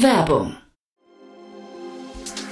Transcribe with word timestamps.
Werbung 0.00 0.56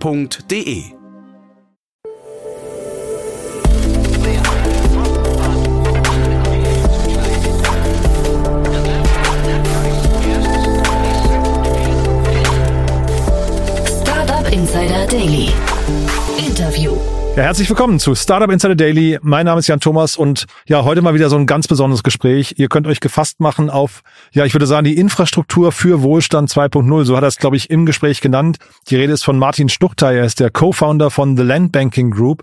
f.de. 0.00 0.92
Insider 14.52 15.06
Daily. 15.06 15.75
Ja, 17.36 17.42
herzlich 17.42 17.68
willkommen 17.68 17.98
zu 17.98 18.14
Startup 18.14 18.50
Insider 18.50 18.74
Daily. 18.74 19.18
Mein 19.20 19.44
Name 19.44 19.58
ist 19.58 19.66
Jan 19.66 19.78
Thomas 19.78 20.16
und 20.16 20.46
ja, 20.66 20.84
heute 20.84 21.02
mal 21.02 21.12
wieder 21.12 21.28
so 21.28 21.36
ein 21.36 21.44
ganz 21.44 21.68
besonderes 21.68 22.02
Gespräch. 22.02 22.54
Ihr 22.56 22.68
könnt 22.68 22.86
euch 22.86 22.98
gefasst 22.98 23.40
machen 23.40 23.68
auf, 23.68 24.00
ja, 24.32 24.46
ich 24.46 24.54
würde 24.54 24.64
sagen, 24.64 24.86
die 24.86 24.96
Infrastruktur 24.96 25.70
für 25.70 26.00
Wohlstand 26.00 26.48
2.0. 26.48 27.04
So 27.04 27.14
hat 27.14 27.24
er 27.24 27.28
es, 27.28 27.36
glaube 27.36 27.56
ich, 27.56 27.68
im 27.68 27.84
Gespräch 27.84 28.22
genannt. 28.22 28.56
Die 28.88 28.96
Rede 28.96 29.12
ist 29.12 29.22
von 29.22 29.38
Martin 29.38 29.68
Stuchtey. 29.68 30.16
Er 30.16 30.24
ist 30.24 30.40
der 30.40 30.50
Co-Founder 30.50 31.10
von 31.10 31.36
The 31.36 31.42
Land 31.42 31.72
Banking 31.72 32.10
Group 32.10 32.42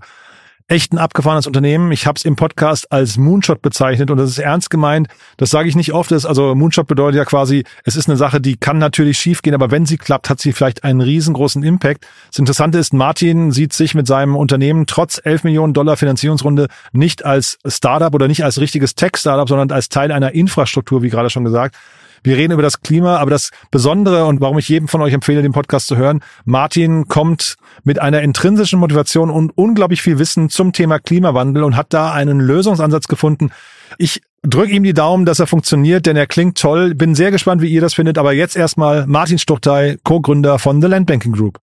echt 0.73 0.91
ein 0.91 0.97
abgefahrenes 0.97 1.45
Unternehmen. 1.45 1.91
Ich 1.91 2.07
habe 2.07 2.17
es 2.17 2.25
im 2.25 2.35
Podcast 2.35 2.91
als 2.91 3.17
Moonshot 3.17 3.61
bezeichnet 3.61 4.09
und 4.09 4.17
das 4.17 4.31
ist 4.31 4.39
ernst 4.39 4.71
gemeint. 4.71 5.07
Das 5.37 5.51
sage 5.51 5.69
ich 5.69 5.75
nicht 5.75 5.93
oft. 5.93 6.09
Das, 6.09 6.25
also 6.25 6.55
Moonshot 6.55 6.87
bedeutet 6.87 7.15
ja 7.15 7.25
quasi, 7.25 7.63
es 7.83 7.95
ist 7.95 8.09
eine 8.09 8.17
Sache, 8.17 8.41
die 8.41 8.57
kann 8.57 8.79
natürlich 8.79 9.19
schiefgehen, 9.19 9.53
aber 9.53 9.69
wenn 9.69 9.85
sie 9.85 9.97
klappt, 9.97 10.31
hat 10.31 10.41
sie 10.41 10.51
vielleicht 10.51 10.83
einen 10.83 10.99
riesengroßen 10.99 11.61
Impact. 11.61 12.07
Das 12.31 12.39
Interessante 12.39 12.79
ist, 12.79 12.91
Martin 12.91 13.51
sieht 13.51 13.71
sich 13.71 13.93
mit 13.93 14.07
seinem 14.07 14.35
Unternehmen 14.35 14.87
trotz 14.87 15.21
11 15.23 15.43
Millionen 15.43 15.75
Dollar 15.75 15.95
Finanzierungsrunde 15.95 16.67
nicht 16.91 17.23
als 17.23 17.59
Startup 17.67 18.13
oder 18.15 18.27
nicht 18.27 18.43
als 18.43 18.59
richtiges 18.59 18.95
Tech-Startup, 18.95 19.47
sondern 19.47 19.69
als 19.69 19.89
Teil 19.89 20.11
einer 20.11 20.33
Infrastruktur, 20.33 21.03
wie 21.03 21.09
gerade 21.09 21.29
schon 21.29 21.43
gesagt. 21.43 21.75
Wir 22.23 22.37
reden 22.37 22.53
über 22.53 22.61
das 22.61 22.81
Klima, 22.81 23.17
aber 23.17 23.31
das 23.31 23.51
Besondere 23.69 24.25
und 24.25 24.41
warum 24.41 24.57
ich 24.57 24.69
jedem 24.69 24.87
von 24.87 25.01
euch 25.01 25.13
empfehle, 25.13 25.41
den 25.41 25.51
Podcast 25.51 25.87
zu 25.87 25.97
hören, 25.97 26.21
Martin 26.45 27.07
kommt 27.07 27.55
mit 27.83 27.99
einer 27.99 28.21
intrinsischen 28.21 28.79
Motivation 28.79 29.29
und 29.29 29.51
unglaublich 29.55 30.01
viel 30.01 30.19
Wissen 30.19 30.49
zum 30.49 30.71
Thema 30.71 30.99
Klimawandel 30.99 31.63
und 31.63 31.75
hat 31.75 31.87
da 31.93 32.13
einen 32.13 32.39
Lösungsansatz 32.39 33.07
gefunden. 33.07 33.51
Ich 33.97 34.21
drücke 34.43 34.71
ihm 34.71 34.83
die 34.83 34.93
Daumen, 34.93 35.25
dass 35.25 35.39
er 35.39 35.47
funktioniert, 35.47 36.05
denn 36.05 36.15
er 36.15 36.27
klingt 36.27 36.57
toll. 36.57 36.95
Bin 36.95 37.15
sehr 37.15 37.31
gespannt, 37.31 37.61
wie 37.61 37.69
ihr 37.69 37.81
das 37.81 37.93
findet, 37.93 38.17
aber 38.17 38.33
jetzt 38.33 38.55
erstmal 38.55 39.05
Martin 39.07 39.37
Stuchtey, 39.37 39.97
Co-Gründer 40.03 40.59
von 40.59 40.81
The 40.81 40.87
Land 40.87 41.07
Banking 41.07 41.33
Group. 41.33 41.59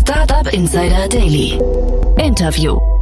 Startup 0.00 0.52
Insider 0.52 1.08
Daily. 1.08 1.58
Interview. 2.18 2.93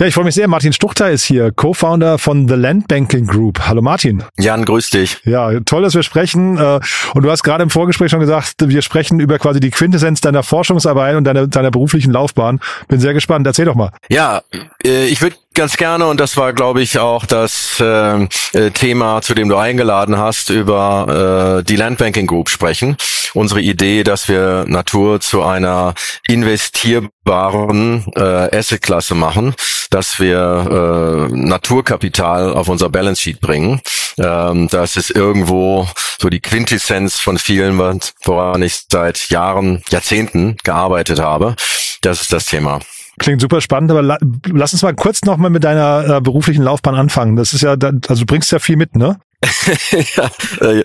Ja, 0.00 0.06
ich 0.06 0.14
freue 0.14 0.24
mich 0.24 0.34
sehr. 0.34 0.48
Martin 0.48 0.72
Stuchter 0.72 1.12
ist 1.12 1.22
hier, 1.22 1.52
Co-Founder 1.52 2.18
von 2.18 2.48
The 2.48 2.54
Land 2.54 2.88
Banking 2.88 3.28
Group. 3.28 3.60
Hallo 3.60 3.80
Martin. 3.80 4.24
Jan, 4.36 4.64
grüß 4.64 4.90
dich. 4.90 5.20
Ja, 5.24 5.60
toll, 5.60 5.82
dass 5.82 5.94
wir 5.94 6.02
sprechen. 6.02 6.58
Äh, 6.58 6.80
und 7.14 7.22
du 7.22 7.30
hast 7.30 7.44
gerade 7.44 7.62
im 7.62 7.70
Vorgespräch 7.70 8.10
schon 8.10 8.18
gesagt, 8.18 8.56
wir 8.58 8.82
sprechen 8.82 9.20
über 9.20 9.38
quasi 9.38 9.60
die 9.60 9.70
Quintessenz 9.70 10.20
deiner 10.20 10.42
Forschungsarbeit 10.42 11.14
und 11.14 11.22
deiner, 11.22 11.46
deiner 11.46 11.70
beruflichen 11.70 12.10
Laufbahn. 12.10 12.58
Bin 12.88 12.98
sehr 12.98 13.14
gespannt. 13.14 13.46
Erzähl 13.46 13.66
doch 13.66 13.76
mal. 13.76 13.92
Ja, 14.08 14.42
äh, 14.84 15.06
ich 15.06 15.22
würde 15.22 15.36
ganz 15.54 15.76
gerne, 15.76 16.06
und 16.06 16.20
das 16.20 16.36
war, 16.36 16.52
glaube 16.52 16.82
ich, 16.82 16.98
auch 16.98 17.24
das 17.24 17.80
äh, 17.80 18.24
äh, 18.52 18.70
Thema, 18.72 19.22
zu 19.22 19.34
dem 19.34 19.48
du 19.48 19.56
eingeladen 19.56 20.18
hast, 20.18 20.50
über 20.50 21.60
äh, 21.60 21.64
die 21.64 21.76
Landbanking 21.76 22.26
Group 22.26 22.50
sprechen. 22.50 22.96
Unsere 23.32 23.60
Idee, 23.60 24.04
dass 24.04 24.28
wir 24.28 24.64
Natur 24.66 25.20
zu 25.20 25.42
einer 25.42 25.94
investierbaren 26.28 28.04
äh, 28.16 28.56
Assetklasse 28.56 29.14
machen, 29.14 29.54
dass 29.90 30.20
wir 30.20 31.28
äh, 31.30 31.34
Naturkapital 31.34 32.52
auf 32.52 32.68
unser 32.68 32.90
Balance 32.90 33.22
Sheet 33.22 33.40
bringen. 33.40 33.80
Ähm, 34.18 34.68
das 34.68 34.96
ist 34.96 35.10
irgendwo 35.10 35.88
so 36.20 36.28
die 36.28 36.40
Quintessenz 36.40 37.18
von 37.18 37.38
vielen, 37.38 37.78
woran 38.24 38.62
ich 38.62 38.82
seit 38.90 39.30
Jahren, 39.30 39.82
Jahrzehnten 39.88 40.56
gearbeitet 40.62 41.20
habe. 41.20 41.56
Das 42.02 42.20
ist 42.20 42.32
das 42.32 42.46
Thema. 42.46 42.80
Klingt 43.18 43.40
super 43.40 43.60
spannend, 43.60 43.90
aber 43.90 44.02
la 44.02 44.18
lass 44.46 44.72
uns 44.72 44.82
mal 44.82 44.94
kurz 44.94 45.22
nochmal 45.22 45.50
mit 45.50 45.64
deiner 45.64 46.16
äh, 46.16 46.20
beruflichen 46.20 46.62
Laufbahn 46.62 46.96
anfangen. 46.96 47.36
Das 47.36 47.52
ist 47.52 47.62
ja, 47.62 47.72
also 47.72 48.20
du 48.20 48.26
bringst 48.26 48.50
ja 48.50 48.58
viel 48.58 48.76
mit, 48.76 48.96
ne? 48.96 49.18
äh, 50.60 50.82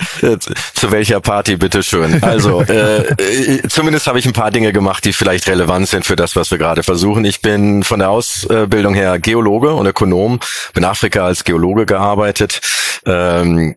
zu 0.74 0.92
welcher 0.92 1.20
Party, 1.20 1.58
bitteschön. 1.58 2.22
Also, 2.24 2.62
äh, 2.62 3.03
äh, 3.03 3.68
zumindest 3.68 4.08
habe 4.08 4.20
ich 4.20 4.25
ein 4.25 4.34
paar 4.34 4.52
Dinge 4.52 4.74
gemacht, 4.74 5.06
die 5.06 5.14
vielleicht 5.14 5.47
relevant 5.47 5.88
sind 5.88 6.06
für 6.06 6.16
das, 6.16 6.36
was 6.36 6.52
wir 6.52 6.58
gerade 6.58 6.84
versuchen. 6.84 7.25
Ich 7.25 7.42
bin 7.42 7.84
von 7.84 8.00
der 8.00 8.09
Ausbildung 8.09 8.94
her 8.94 9.19
Geologe 9.19 9.74
und 9.74 9.88
Ökonom, 9.88 10.40
bin 10.74 10.86
Afrika 10.86 11.25
als 11.25 11.44
Geologe 11.44 11.86
gearbeitet 11.86 12.62
ähm, 13.06 13.75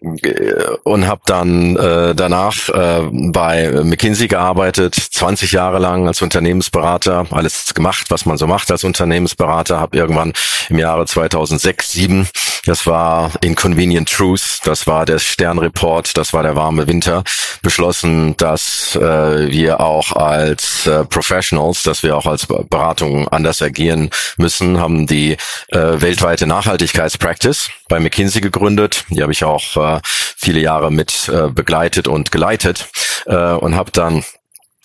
und 0.84 1.06
habe 1.06 1.22
dann 1.26 1.76
äh, 1.76 2.14
danach 2.14 2.68
äh, 2.68 3.02
bei 3.10 3.70
McKinsey 3.70 4.28
gearbeitet, 4.28 4.94
20 4.94 5.52
Jahre 5.52 5.78
lang 5.78 6.06
als 6.06 6.22
Unternehmensberater, 6.22 7.26
alles 7.30 7.74
gemacht, 7.74 8.06
was 8.08 8.26
man 8.26 8.38
so 8.38 8.46
macht 8.46 8.70
als 8.70 8.84
Unternehmensberater, 8.84 9.78
habe 9.80 9.96
irgendwann 9.96 10.32
im 10.68 10.78
Jahre 10.78 11.06
2006, 11.06 11.92
7, 11.92 12.28
das 12.64 12.86
war 12.86 13.32
Inconvenient 13.40 14.08
Truth, 14.08 14.60
das 14.72 14.86
war 14.86 15.04
der 15.04 15.18
Sternreport, 15.18 16.16
das 16.16 16.32
war 16.32 16.42
der 16.42 16.56
warme 16.56 16.86
Winter, 16.86 17.24
beschlossen, 17.60 18.34
dass 18.38 18.96
äh, 18.96 19.50
wir 19.50 19.80
auch 19.80 20.12
als 20.12 20.86
äh, 20.86 21.04
Professionals, 21.04 21.82
dass 21.82 22.02
wir 22.02 22.16
auch 22.16 22.24
als 22.24 22.46
Beratung 22.46 23.28
anders 23.28 23.60
agieren 23.60 24.08
müssen, 24.38 24.80
haben 24.80 25.06
die 25.06 25.32
äh, 25.68 26.00
weltweite 26.00 26.46
Nachhaltigkeitspractice 26.46 27.68
bei 27.90 28.00
McKinsey 28.00 28.40
gegründet. 28.40 29.04
Die 29.10 29.20
habe 29.20 29.32
ich 29.32 29.44
auch 29.44 29.76
äh, 29.76 30.00
viele 30.04 30.60
Jahre 30.60 30.90
mit 30.90 31.28
äh, 31.28 31.48
begleitet 31.48 32.08
und 32.08 32.32
geleitet 32.32 32.88
äh, 33.26 33.36
und 33.36 33.76
habe 33.76 33.90
dann 33.90 34.24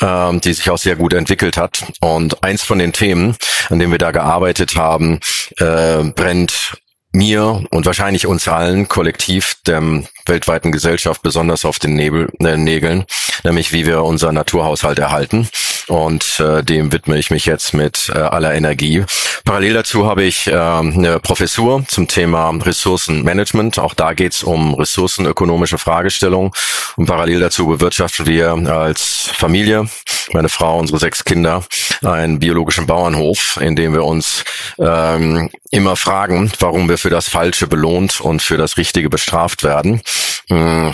äh, 0.00 0.38
die 0.38 0.52
sich 0.52 0.70
auch 0.70 0.78
sehr 0.78 0.96
gut 0.96 1.12
entwickelt 1.12 1.56
hat. 1.56 1.84
Und 2.00 2.42
eins 2.42 2.62
von 2.62 2.78
den 2.78 2.92
Themen, 2.92 3.36
an 3.68 3.78
dem 3.78 3.90
wir 3.90 3.98
da 3.98 4.10
gearbeitet 4.10 4.76
haben, 4.76 5.20
brennt 5.56 6.74
mir 7.14 7.64
und 7.70 7.86
wahrscheinlich 7.86 8.26
uns 8.26 8.48
allen 8.48 8.88
kollektiv 8.88 9.56
der 9.66 10.02
weltweiten 10.26 10.72
Gesellschaft 10.72 11.22
besonders 11.22 11.64
auf 11.64 11.78
den 11.78 11.94
Nebel, 11.94 12.28
äh, 12.40 12.56
Nägeln, 12.56 13.04
nämlich 13.42 13.72
wie 13.72 13.86
wir 13.86 14.02
unser 14.02 14.32
Naturhaushalt 14.32 14.98
erhalten. 14.98 15.48
Und 15.86 16.40
äh, 16.40 16.62
dem 16.62 16.92
widme 16.92 17.18
ich 17.18 17.30
mich 17.30 17.44
jetzt 17.44 17.74
mit 17.74 18.10
äh, 18.14 18.18
aller 18.18 18.54
Energie. 18.54 19.04
Parallel 19.44 19.74
dazu 19.74 20.06
habe 20.06 20.24
ich 20.24 20.46
äh, 20.46 20.54
eine 20.54 21.20
Professur 21.20 21.84
zum 21.86 22.08
Thema 22.08 22.48
Ressourcenmanagement. 22.50 23.78
Auch 23.78 23.92
da 23.92 24.14
geht 24.14 24.32
es 24.32 24.42
um 24.42 24.74
ressourcenökonomische 24.74 25.76
Fragestellungen. 25.76 26.52
Und 26.96 27.06
parallel 27.06 27.40
dazu 27.40 27.66
bewirtschaften 27.66 28.26
wir 28.26 28.52
als 28.52 29.28
Familie, 29.34 29.86
meine 30.32 30.48
Frau, 30.48 30.78
unsere 30.78 30.98
sechs 30.98 31.24
Kinder, 31.24 31.64
einen 32.02 32.38
biologischen 32.38 32.86
Bauernhof, 32.86 33.58
in 33.60 33.76
dem 33.76 33.92
wir 33.92 34.04
uns 34.04 34.44
ähm, 34.78 35.50
immer 35.70 35.96
fragen, 35.96 36.50
warum 36.60 36.88
wir 36.88 36.98
für 36.98 37.10
das 37.10 37.28
Falsche 37.28 37.66
belohnt 37.66 38.20
und 38.20 38.40
für 38.40 38.56
das 38.56 38.76
Richtige 38.76 39.10
bestraft 39.10 39.64
werden. 39.64 40.02
Mm. 40.48 40.90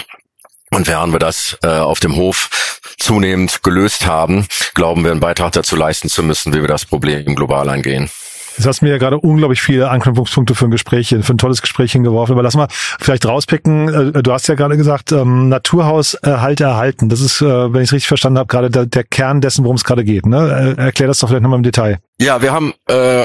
Und 0.73 0.87
während 0.87 1.13
wir 1.13 1.19
das 1.19 1.59
äh, 1.63 1.69
auf 1.69 1.99
dem 1.99 2.15
Hof 2.15 2.81
zunehmend 2.97 3.63
gelöst 3.65 4.07
haben, 4.07 4.47
glauben 4.75 5.03
wir 5.03 5.11
einen 5.11 5.21
Beitrag 5.21 5.53
dazu 5.53 5.75
leisten 5.75 6.09
zu 6.09 6.23
müssen, 6.23 6.55
wie 6.55 6.61
wir 6.61 6.69
das 6.69 6.85
Problem 6.85 7.35
global 7.35 7.69
angehen. 7.69 8.09
Jetzt 8.57 8.67
hast 8.67 8.81
du 8.81 8.85
mir 8.85 8.93
ja 8.93 8.99
gerade 8.99 9.19
unglaublich 9.19 9.63
viele 9.63 9.91
Anknüpfungspunkte 9.91 10.55
für 10.55 10.67
ein 10.67 10.71
Gespräch, 10.71 11.09
für 11.09 11.33
ein 11.33 11.39
tolles 11.39 11.63
Gespräch 11.63 11.93
hingeworfen. 11.93 12.33
Aber 12.33 12.43
lass 12.43 12.57
mal 12.57 12.69
vielleicht 12.71 13.27
rauspicken. 13.27 14.15
Äh, 14.15 14.23
du 14.23 14.33
hast 14.33 14.49
ja 14.49 14.55
gerade 14.55 14.77
gesagt, 14.77 15.13
ähm, 15.13 15.49
Naturhauserhalte 15.49 16.65
erhalten. 16.65 17.09
Das 17.09 17.21
ist, 17.21 17.41
äh, 17.41 17.73
wenn 17.73 17.83
ich 17.83 17.89
es 17.89 17.93
richtig 17.93 18.09
verstanden 18.09 18.39
habe, 18.39 18.49
gerade 18.49 18.71
der, 18.71 18.87
der 18.87 19.05
Kern 19.05 19.41
dessen, 19.41 19.65
worum 19.65 19.77
es 19.77 19.85
gerade 19.85 20.05
geht. 20.05 20.27
Ne? 20.27 20.75
Erklär 20.77 21.09
das 21.09 21.19
doch 21.19 21.29
vielleicht 21.29 21.43
nochmal 21.43 21.59
im 21.59 21.63
Detail. 21.63 21.99
Ja, 22.21 22.43
wir 22.43 22.53
haben 22.53 22.75
äh, 22.89 23.25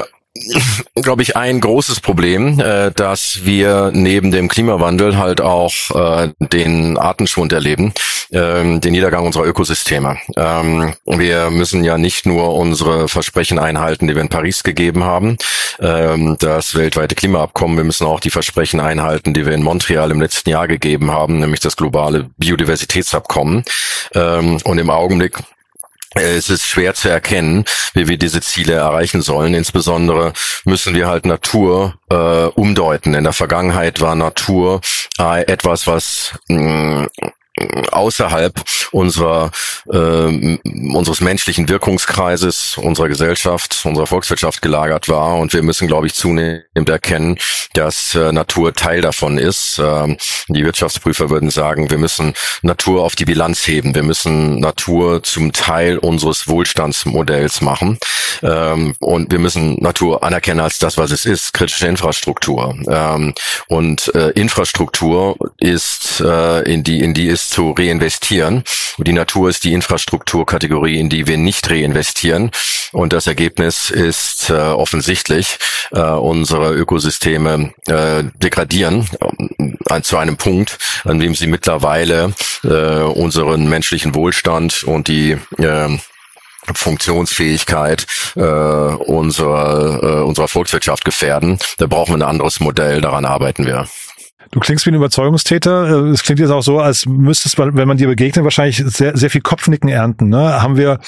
glaube 0.94 1.22
ich, 1.22 1.36
ein 1.36 1.60
großes 1.60 2.00
Problem, 2.00 2.60
äh, 2.60 2.90
dass 2.92 3.44
wir 3.44 3.90
neben 3.92 4.30
dem 4.30 4.48
Klimawandel 4.48 5.16
halt 5.18 5.40
auch 5.40 5.72
äh, 5.94 6.32
den 6.40 6.98
Artenschwund 6.98 7.52
erleben, 7.52 7.92
äh, 8.30 8.78
den 8.78 8.92
Niedergang 8.92 9.24
unserer 9.24 9.44
Ökosysteme. 9.44 10.18
Ähm, 10.36 10.94
wir 11.06 11.50
müssen 11.50 11.84
ja 11.84 11.98
nicht 11.98 12.26
nur 12.26 12.54
unsere 12.54 13.08
Versprechen 13.08 13.58
einhalten, 13.58 14.08
die 14.08 14.14
wir 14.14 14.22
in 14.22 14.28
Paris 14.28 14.62
gegeben 14.62 15.04
haben, 15.04 15.36
ähm, 15.80 16.36
das 16.38 16.74
weltweite 16.74 17.14
Klimaabkommen, 17.14 17.76
wir 17.76 17.84
müssen 17.84 18.06
auch 18.06 18.20
die 18.20 18.30
Versprechen 18.30 18.80
einhalten, 18.80 19.34
die 19.34 19.46
wir 19.46 19.52
in 19.52 19.62
Montreal 19.62 20.10
im 20.10 20.20
letzten 20.20 20.50
Jahr 20.50 20.68
gegeben 20.68 21.10
haben, 21.10 21.38
nämlich 21.40 21.60
das 21.60 21.76
globale 21.76 22.30
Biodiversitätsabkommen. 22.38 23.64
Ähm, 24.14 24.58
und 24.64 24.78
im 24.78 24.90
Augenblick 24.90 25.38
es 26.16 26.50
ist 26.50 26.66
schwer 26.66 26.94
zu 26.94 27.08
erkennen, 27.08 27.64
wie 27.94 28.08
wir 28.08 28.18
diese 28.18 28.40
Ziele 28.40 28.74
erreichen 28.74 29.22
sollen. 29.22 29.54
Insbesondere 29.54 30.32
müssen 30.64 30.94
wir 30.94 31.08
halt 31.08 31.26
Natur 31.26 31.94
äh, 32.10 32.46
umdeuten. 32.46 33.14
In 33.14 33.24
der 33.24 33.32
Vergangenheit 33.32 34.00
war 34.00 34.14
Natur 34.14 34.80
äh, 35.18 35.42
etwas, 35.42 35.86
was 35.86 36.38
mh, 36.48 37.02
mm, 37.02 37.08
außerhalb 37.90 38.54
unserer 38.92 39.50
äh, 39.92 40.58
unseres 40.94 41.20
menschlichen 41.20 41.68
Wirkungskreises, 41.68 42.76
unserer 42.78 43.08
Gesellschaft, 43.08 43.82
unserer 43.84 44.06
Volkswirtschaft 44.06 44.62
gelagert 44.62 45.08
war. 45.08 45.36
Und 45.36 45.52
wir 45.52 45.62
müssen, 45.62 45.86
glaube 45.86 46.06
ich, 46.06 46.14
zunehmend 46.14 46.88
erkennen, 46.88 47.38
dass 47.72 48.14
äh, 48.14 48.32
Natur 48.32 48.74
Teil 48.74 49.00
davon 49.00 49.38
ist. 49.38 49.80
Ähm, 49.82 50.16
die 50.48 50.64
Wirtschaftsprüfer 50.64 51.30
würden 51.30 51.50
sagen, 51.50 51.90
wir 51.90 51.98
müssen 51.98 52.34
Natur 52.62 53.04
auf 53.04 53.16
die 53.16 53.24
Bilanz 53.24 53.66
heben. 53.66 53.94
Wir 53.94 54.02
müssen 54.02 54.60
Natur 54.60 55.22
zum 55.22 55.52
Teil 55.52 55.98
unseres 55.98 56.48
Wohlstandsmodells 56.48 57.60
machen. 57.60 57.98
Ähm, 58.42 58.94
und 59.00 59.30
wir 59.30 59.38
müssen 59.38 59.76
Natur 59.80 60.22
anerkennen 60.22 60.60
als 60.60 60.78
das, 60.78 60.98
was 60.98 61.10
es 61.10 61.24
ist, 61.24 61.52
kritische 61.52 61.86
Infrastruktur. 61.86 62.76
Ähm, 62.88 63.34
und 63.68 64.14
äh, 64.14 64.30
Infrastruktur 64.30 65.36
ist 65.58 66.20
äh, 66.20 66.62
in 66.62 66.82
die 66.82 67.00
in 67.00 67.14
die 67.14 67.28
ist 67.28 67.45
zu 67.48 67.72
reinvestieren. 67.72 68.64
Und 68.98 69.08
die 69.08 69.12
Natur 69.12 69.48
ist 69.50 69.64
die 69.64 69.72
Infrastrukturkategorie, 69.72 70.98
in 70.98 71.08
die 71.08 71.26
wir 71.26 71.36
nicht 71.36 71.70
reinvestieren. 71.70 72.50
Und 72.92 73.12
das 73.12 73.26
Ergebnis 73.26 73.90
ist 73.90 74.50
äh, 74.50 74.54
offensichtlich, 74.54 75.58
äh, 75.92 76.00
unsere 76.00 76.72
Ökosysteme 76.74 77.74
äh, 77.86 78.24
degradieren 78.42 79.08
äh, 79.88 80.00
zu 80.02 80.16
einem 80.16 80.36
Punkt, 80.36 80.78
an 81.04 81.18
dem 81.18 81.34
sie 81.34 81.46
mittlerweile 81.46 82.32
äh, 82.64 83.02
unseren 83.02 83.68
menschlichen 83.68 84.14
Wohlstand 84.14 84.84
und 84.84 85.08
die 85.08 85.36
äh, 85.58 85.98
Funktionsfähigkeit 86.74 88.06
äh, 88.34 88.40
unserer, 88.40 90.02
äh, 90.02 90.22
unserer 90.22 90.48
Volkswirtschaft 90.48 91.04
gefährden. 91.04 91.58
Da 91.78 91.86
brauchen 91.86 92.12
wir 92.12 92.26
ein 92.26 92.30
anderes 92.30 92.60
Modell, 92.60 93.00
daran 93.00 93.24
arbeiten 93.24 93.66
wir. 93.66 93.88
Du 94.50 94.60
klingst 94.60 94.86
wie 94.86 94.90
ein 94.90 94.94
Überzeugungstäter. 94.94 96.06
Es 96.10 96.22
klingt 96.22 96.40
jetzt 96.40 96.50
auch 96.50 96.62
so, 96.62 96.78
als 96.78 97.06
müsstest, 97.06 97.58
wenn 97.58 97.88
man 97.88 97.96
dir 97.96 98.06
begegnet, 98.06 98.44
wahrscheinlich 98.44 98.82
sehr, 98.86 99.16
sehr 99.16 99.30
viel 99.30 99.40
Kopfnicken 99.40 99.88
ernten. 99.88 100.28
Ne? 100.28 100.62
Haben 100.62 100.76
wir 100.76 100.98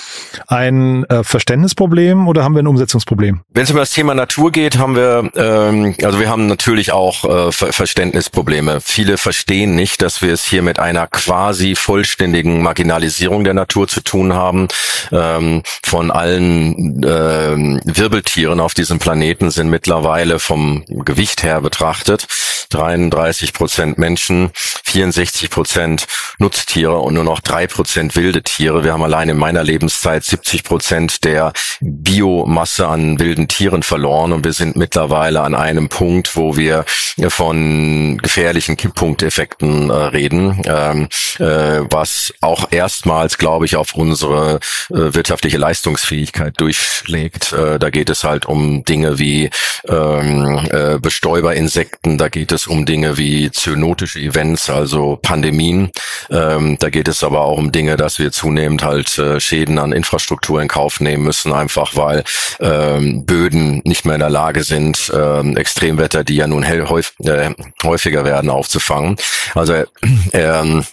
ein 0.46 1.04
äh, 1.04 1.22
Verständnisproblem 1.22 2.26
oder 2.28 2.44
haben 2.44 2.54
wir 2.54 2.62
ein 2.62 2.66
Umsetzungsproblem? 2.66 3.40
Wenn 3.52 3.62
es 3.62 3.70
um 3.70 3.76
das 3.76 3.90
Thema 3.90 4.14
Natur 4.14 4.50
geht, 4.50 4.78
haben 4.78 4.96
wir, 4.96 5.30
ähm, 5.36 5.94
also 6.02 6.20
wir 6.20 6.28
haben 6.28 6.46
natürlich 6.46 6.92
auch 6.92 7.24
äh, 7.24 7.52
Ver 7.52 7.72
Verständnisprobleme. 7.72 8.80
Viele 8.80 9.18
verstehen 9.18 9.74
nicht, 9.74 10.02
dass 10.02 10.20
wir 10.22 10.32
es 10.32 10.44
hier 10.44 10.62
mit 10.62 10.78
einer 10.78 11.06
quasi 11.06 11.74
vollständigen 11.74 12.62
Marginalisierung 12.62 13.44
der 13.44 13.54
Natur 13.54 13.88
zu 13.88 14.00
tun 14.00 14.34
haben. 14.34 14.68
Ähm, 15.12 15.62
von 15.84 16.10
allen 16.10 17.02
äh, 17.02 17.80
Wirbeltieren 17.84 18.60
auf 18.60 18.74
diesem 18.74 18.98
Planeten 18.98 19.50
sind 19.50 19.70
mittlerweile 19.70 20.38
vom 20.38 20.84
Gewicht 20.88 21.42
her 21.42 21.60
betrachtet 21.60 22.26
33 22.70 23.27
35 23.28 23.52
Prozent 23.52 23.98
Menschen, 23.98 24.50
64 24.84 25.50
Prozent 25.50 26.06
Nutztiere 26.38 26.98
und 26.98 27.14
nur 27.14 27.24
noch 27.24 27.40
drei 27.40 27.66
Prozent 27.66 28.16
wilde 28.16 28.42
Tiere. 28.42 28.84
Wir 28.84 28.92
haben 28.92 29.02
allein 29.02 29.28
in 29.28 29.36
meiner 29.36 29.62
Lebenszeit 29.62 30.24
70 30.24 30.64
Prozent 30.64 31.24
der 31.24 31.52
Biomasse 31.80 32.88
an 32.88 33.18
wilden 33.18 33.48
Tieren 33.48 33.82
verloren 33.82 34.32
und 34.32 34.44
wir 34.44 34.52
sind 34.52 34.76
mittlerweile 34.76 35.42
an 35.42 35.54
einem 35.54 35.88
Punkt, 35.88 36.36
wo 36.36 36.56
wir 36.56 36.84
von 37.28 38.18
gefährlichen 38.18 38.76
Kipppunkteffekten 38.76 39.90
äh, 39.90 39.92
reden, 39.92 40.62
ähm, 40.66 41.08
äh, 41.38 41.84
was 41.90 42.32
auch 42.40 42.68
erstmals, 42.70 43.38
glaube 43.38 43.66
ich, 43.66 43.76
auf 43.76 43.94
unsere 43.94 44.60
äh, 44.90 45.14
wirtschaftliche 45.14 45.58
Leistungsfähigkeit 45.58 46.54
durchschlägt. 46.60 47.52
Äh, 47.52 47.78
da 47.78 47.90
geht 47.90 48.08
es 48.10 48.24
halt 48.24 48.46
um 48.46 48.84
Dinge 48.84 49.18
wie 49.18 49.50
ähm, 49.88 50.68
äh, 50.70 50.98
Bestäuberinsekten, 50.98 52.18
da 52.18 52.28
geht 52.28 52.52
es 52.52 52.66
um 52.66 52.86
Dinge 52.86 53.17
wie 53.18 53.50
zoonotische 53.50 54.20
Events, 54.20 54.70
also 54.70 55.18
Pandemien. 55.20 55.90
Ähm, 56.30 56.76
da 56.78 56.90
geht 56.90 57.08
es 57.08 57.22
aber 57.22 57.40
auch 57.40 57.58
um 57.58 57.72
Dinge, 57.72 57.96
dass 57.96 58.18
wir 58.18 58.32
zunehmend 58.32 58.82
halt 58.82 59.18
äh, 59.18 59.40
Schäden 59.40 59.78
an 59.78 59.92
Infrastruktur 59.92 60.62
in 60.62 60.68
Kauf 60.68 61.00
nehmen 61.00 61.24
müssen, 61.24 61.52
einfach 61.52 61.96
weil 61.96 62.24
ähm, 62.60 63.26
Böden 63.26 63.82
nicht 63.84 64.04
mehr 64.04 64.14
in 64.14 64.20
der 64.20 64.30
Lage 64.30 64.62
sind, 64.62 65.12
ähm, 65.14 65.56
Extremwetter, 65.56 66.24
die 66.24 66.36
ja 66.36 66.46
nun 66.46 66.66
häufig, 66.66 67.14
äh, 67.26 67.50
häufiger 67.82 68.24
werden, 68.24 68.50
aufzufangen. 68.50 69.16
Also 69.54 69.84
ähm, 70.32 70.84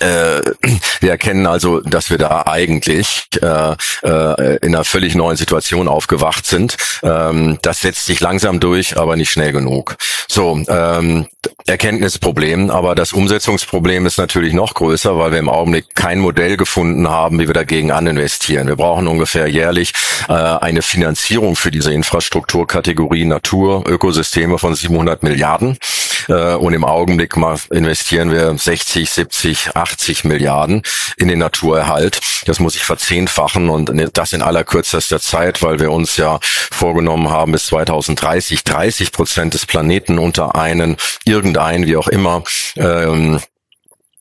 äh, 0.00 0.40
wir 1.00 1.10
erkennen 1.10 1.46
also, 1.46 1.80
dass 1.80 2.10
wir 2.10 2.18
da 2.18 2.44
eigentlich 2.46 3.28
äh, 3.40 3.74
äh, 4.02 4.56
in 4.56 4.74
einer 4.74 4.84
völlig 4.84 5.14
neuen 5.14 5.36
Situation 5.36 5.88
aufgewacht 5.88 6.46
sind. 6.46 6.76
Ähm, 7.02 7.58
das 7.62 7.80
setzt 7.80 8.06
sich 8.06 8.20
langsam 8.20 8.60
durch, 8.60 8.98
aber 8.98 9.16
nicht 9.16 9.30
schnell 9.30 9.52
genug. 9.52 9.96
So, 10.28 10.62
ähm, 10.68 11.26
Erkenntnisproblem, 11.66 12.70
aber 12.70 12.94
das 12.94 13.12
Umsetzungsproblem 13.12 14.06
ist 14.06 14.18
natürlich 14.18 14.52
noch 14.52 14.74
größer, 14.74 15.18
weil 15.18 15.32
wir 15.32 15.38
im 15.38 15.48
Augenblick 15.48 15.94
kein 15.94 16.18
Modell 16.18 16.56
gefunden 16.56 17.08
haben, 17.08 17.38
wie 17.38 17.46
wir 17.46 17.54
dagegen 17.54 17.90
aninvestieren. 17.90 18.68
Wir 18.68 18.76
brauchen 18.76 19.06
ungefähr 19.08 19.46
jährlich 19.46 19.92
äh, 20.28 20.32
eine 20.32 20.82
Finanzierung 20.82 21.56
für 21.56 21.70
diese 21.70 21.92
Infrastrukturkategorie 21.92 23.24
Natur, 23.24 23.84
Ökosysteme 23.86 24.58
von 24.58 24.74
700 24.74 25.22
Milliarden. 25.22 25.78
Äh, 26.28 26.54
und 26.54 26.74
im 26.74 26.84
Augenblick 26.84 27.34
investieren 27.70 28.30
wir 28.30 28.56
60, 28.56 29.10
70, 29.10 29.76
80 29.76 30.24
Milliarden 30.24 30.82
in 31.16 31.28
den 31.28 31.38
Naturerhalt. 31.38 32.20
Das 32.46 32.60
muss 32.60 32.74
sich 32.74 32.84
verzehnfachen 32.84 33.68
und 33.68 33.92
das 34.14 34.32
in 34.32 34.42
allerkürzester 34.42 35.20
Zeit, 35.20 35.62
weil 35.62 35.78
wir 35.78 35.90
uns 35.90 36.16
ja 36.16 36.38
vorgenommen 36.42 37.30
haben, 37.30 37.52
bis 37.52 37.66
2030 37.66 38.64
30 38.64 39.12
Prozent 39.12 39.54
des 39.54 39.66
Planeten 39.66 40.18
unter 40.18 40.56
einen 40.56 40.96
irgendein, 41.24 41.86
wie 41.86 41.96
auch 41.96 42.08
immer, 42.08 42.42
ähm, 42.76 43.40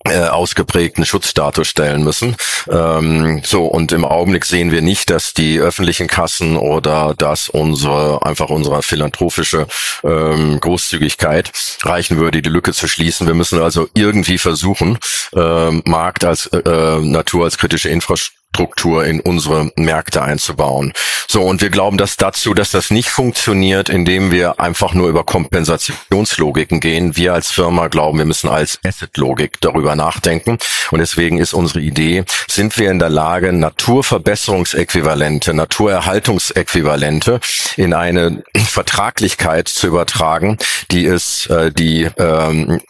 äh, 0.06 0.28
ausgeprägten 0.28 1.06
Schutzstatus 1.06 1.68
stellen 1.68 2.04
müssen. 2.04 2.36
Ähm, 2.70 3.42
so 3.44 3.66
und 3.66 3.92
im 3.92 4.06
Augenblick 4.06 4.46
sehen 4.46 4.72
wir 4.72 4.82
nicht, 4.82 5.10
dass 5.10 5.34
die 5.34 5.60
öffentlichen 5.60 6.08
Kassen 6.08 6.58
oder 6.58 7.14
dass 7.18 7.50
unsere 7.50 8.26
einfach 8.26 8.50
unsere 8.50 8.82
philanthropische 8.82 9.68
ähm, 10.04 10.60
Großzügigkeit 10.60 11.52
reichen 11.84 12.18
würde, 12.18 12.42
die 12.42 12.50
Lücke 12.50 12.74
zu 12.74 12.88
schließen. 12.88 13.28
Wir 13.28 13.36
müssen 13.36 13.62
also 13.62 13.88
irgendwie 13.94 14.38
versuchen, 14.38 14.98
äh, 15.36 15.72
Markt 15.72 16.26
als 16.26 16.48
äh, 16.48 17.00
Natur 17.00 17.46
als 17.46 17.58
kritische 17.58 17.90
Infrastruktur 17.90 18.41
Struktur 18.54 19.06
in 19.06 19.22
unsere 19.22 19.72
Märkte 19.76 20.22
einzubauen. 20.22 20.92
So, 21.28 21.44
und 21.44 21.62
wir 21.62 21.70
glauben 21.70 21.98
dass 21.98 22.18
dazu, 22.18 22.54
dass 22.54 22.72
das 22.72 22.92
nicht 22.92 23.10
funktioniert, 23.10 23.88
indem 23.88 24.32
wir 24.32 24.60
einfach 24.60 24.94
nur 24.94 25.08
über 25.08 25.24
Kompensationslogiken 25.24 26.82
gehen. 26.82 27.16
Wir 27.16 27.34
als 27.34 27.52
Firma 27.52 27.88
glauben, 27.88 28.18
wir 28.18 28.26
müssen 28.26 28.50
als 28.50 28.80
Asset-Logik 28.86 29.62
darüber 29.62 29.96
nachdenken. 29.96 30.58
Und 30.92 31.00
deswegen 31.00 31.38
ist 31.38 31.54
unsere 31.54 31.80
Idee, 31.80 32.26
sind 32.50 32.78
wir 32.78 32.92
in 32.92 33.00
der 33.00 33.10
Lage, 33.10 33.54
Naturverbesserungsäquivalente, 33.54 35.54
Naturerhaltungsäquivalente 35.54 37.40
in 37.78 37.94
eine 37.94 38.44
Vertraglichkeit 38.58 39.70
zu 39.70 39.88
übertragen, 39.88 40.58
die 40.92 41.06
es, 41.06 41.46
äh, 41.48 41.72
die 41.72 42.10
ähm, 42.18 42.82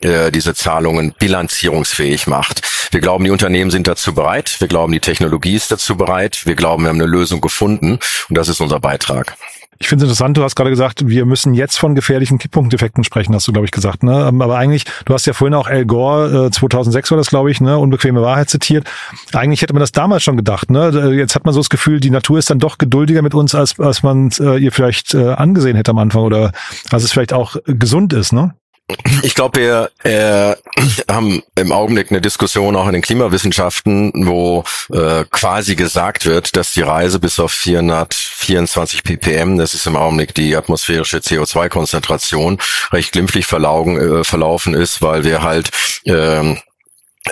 äh, 0.00 0.30
diese 0.30 0.54
Zahlungen 0.54 1.14
bilanzierungsfähig 1.18 2.26
macht. 2.26 2.62
Wir 2.90 3.00
glauben, 3.00 3.24
die 3.24 3.30
Unternehmen 3.30 3.70
sind 3.70 3.86
dazu 3.86 4.14
bereit. 4.14 4.56
Wir 4.60 4.68
glauben, 4.68 4.92
die 4.92 5.00
Technologie 5.00 5.54
ist 5.54 5.70
dazu 5.70 5.96
bereit. 5.96 6.46
Wir 6.46 6.54
glauben, 6.54 6.84
wir 6.84 6.90
haben 6.90 7.00
eine 7.00 7.06
Lösung 7.06 7.40
gefunden 7.40 7.98
und 8.28 8.38
das 8.38 8.48
ist 8.48 8.60
unser 8.60 8.80
Beitrag. 8.80 9.36
Ich 9.78 9.88
finde 9.88 10.04
es 10.04 10.10
interessant, 10.10 10.36
du 10.36 10.42
hast 10.44 10.54
gerade 10.54 10.70
gesagt, 10.70 11.08
wir 11.08 11.26
müssen 11.26 11.52
jetzt 11.52 11.78
von 11.78 11.94
gefährlichen 11.94 12.38
Kipppunkteffekten 12.38 13.02
sprechen, 13.02 13.34
hast 13.34 13.48
du, 13.48 13.52
glaube 13.52 13.66
ich, 13.66 13.72
gesagt. 13.72 14.02
Ne? 14.02 14.14
Aber 14.14 14.56
eigentlich, 14.56 14.84
du 15.04 15.12
hast 15.12 15.26
ja 15.26 15.32
vorhin 15.32 15.54
auch 15.54 15.66
Al 15.66 15.84
Gore, 15.84 16.46
äh, 16.46 16.50
2006 16.50 17.10
war 17.10 17.18
das, 17.18 17.28
glaube 17.28 17.50
ich, 17.50 17.60
ne? 17.60 17.76
unbequeme 17.78 18.22
Wahrheit 18.22 18.48
zitiert. 18.48 18.88
Eigentlich 19.32 19.62
hätte 19.62 19.74
man 19.74 19.80
das 19.80 19.92
damals 19.92 20.22
schon 20.22 20.36
gedacht. 20.36 20.70
Ne? 20.70 21.14
Jetzt 21.16 21.34
hat 21.34 21.44
man 21.44 21.52
so 21.52 21.60
das 21.60 21.70
Gefühl, 21.70 22.00
die 22.00 22.10
Natur 22.10 22.38
ist 22.38 22.50
dann 22.50 22.60
doch 22.60 22.78
geduldiger 22.78 23.22
mit 23.22 23.34
uns, 23.34 23.54
als, 23.54 23.78
als 23.80 24.02
man 24.02 24.30
äh, 24.38 24.58
ihr 24.58 24.70
vielleicht 24.70 25.14
äh, 25.14 25.32
angesehen 25.32 25.76
hätte 25.76 25.90
am 25.90 25.98
Anfang 25.98 26.22
oder 26.22 26.52
als 26.90 27.02
es 27.02 27.12
vielleicht 27.12 27.32
auch 27.32 27.56
gesund 27.66 28.12
ist. 28.12 28.32
Ne? 28.32 28.54
Ich 29.22 29.34
glaube, 29.34 29.60
wir 29.60 29.90
äh, 30.02 30.54
haben 31.10 31.42
im 31.56 31.72
Augenblick 31.72 32.10
eine 32.10 32.20
Diskussion 32.20 32.76
auch 32.76 32.86
in 32.86 32.92
den 32.92 33.02
Klimawissenschaften, 33.02 34.12
wo 34.26 34.64
äh, 34.92 35.24
quasi 35.30 35.74
gesagt 35.74 36.26
wird, 36.26 36.54
dass 36.56 36.72
die 36.72 36.82
Reise 36.82 37.18
bis 37.18 37.40
auf 37.40 37.52
424 37.52 39.02
ppm, 39.02 39.56
das 39.56 39.72
ist 39.72 39.86
im 39.86 39.96
Augenblick 39.96 40.34
die 40.34 40.54
atmosphärische 40.54 41.18
CO2-Konzentration, 41.18 42.58
recht 42.92 43.12
glimpflich 43.12 43.46
verlaufen, 43.46 43.96
äh, 43.96 44.24
verlaufen 44.24 44.74
ist, 44.74 45.00
weil 45.00 45.24
wir 45.24 45.42
halt 45.42 45.70
äh, 46.04 46.54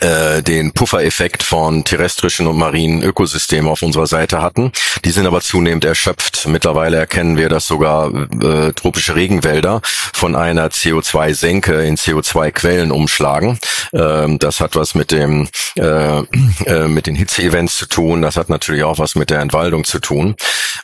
den 0.00 0.72
Puffereffekt 0.72 1.42
von 1.42 1.84
terrestrischen 1.84 2.46
und 2.46 2.56
marinen 2.56 3.02
Ökosystemen 3.02 3.70
auf 3.70 3.82
unserer 3.82 4.06
Seite 4.06 4.40
hatten. 4.40 4.72
Die 5.04 5.10
sind 5.10 5.26
aber 5.26 5.40
zunehmend 5.40 5.84
erschöpft. 5.84 6.46
Mittlerweile 6.48 6.96
erkennen 6.96 7.36
wir, 7.36 7.48
dass 7.48 7.66
sogar 7.66 8.12
äh, 8.14 8.72
tropische 8.72 9.14
Regenwälder 9.14 9.80
von 10.12 10.36
einer 10.36 10.68
CO2-Senke 10.68 11.82
in 11.82 11.96
CO2-Quellen 11.96 12.90
umschlagen. 12.90 13.58
Ähm, 13.92 14.38
das 14.38 14.60
hat 14.60 14.76
was 14.76 14.94
mit 14.94 15.10
dem 15.10 15.48
äh, 15.76 16.18
äh, 16.66 16.88
mit 16.88 17.06
den 17.06 17.14
Hitze-Events 17.14 17.78
zu 17.78 17.86
tun. 17.86 18.22
Das 18.22 18.36
hat 18.36 18.48
natürlich 18.48 18.84
auch 18.84 18.98
was 18.98 19.14
mit 19.14 19.30
der 19.30 19.40
Entwaldung 19.40 19.84
zu 19.84 20.00
tun. 20.00 20.36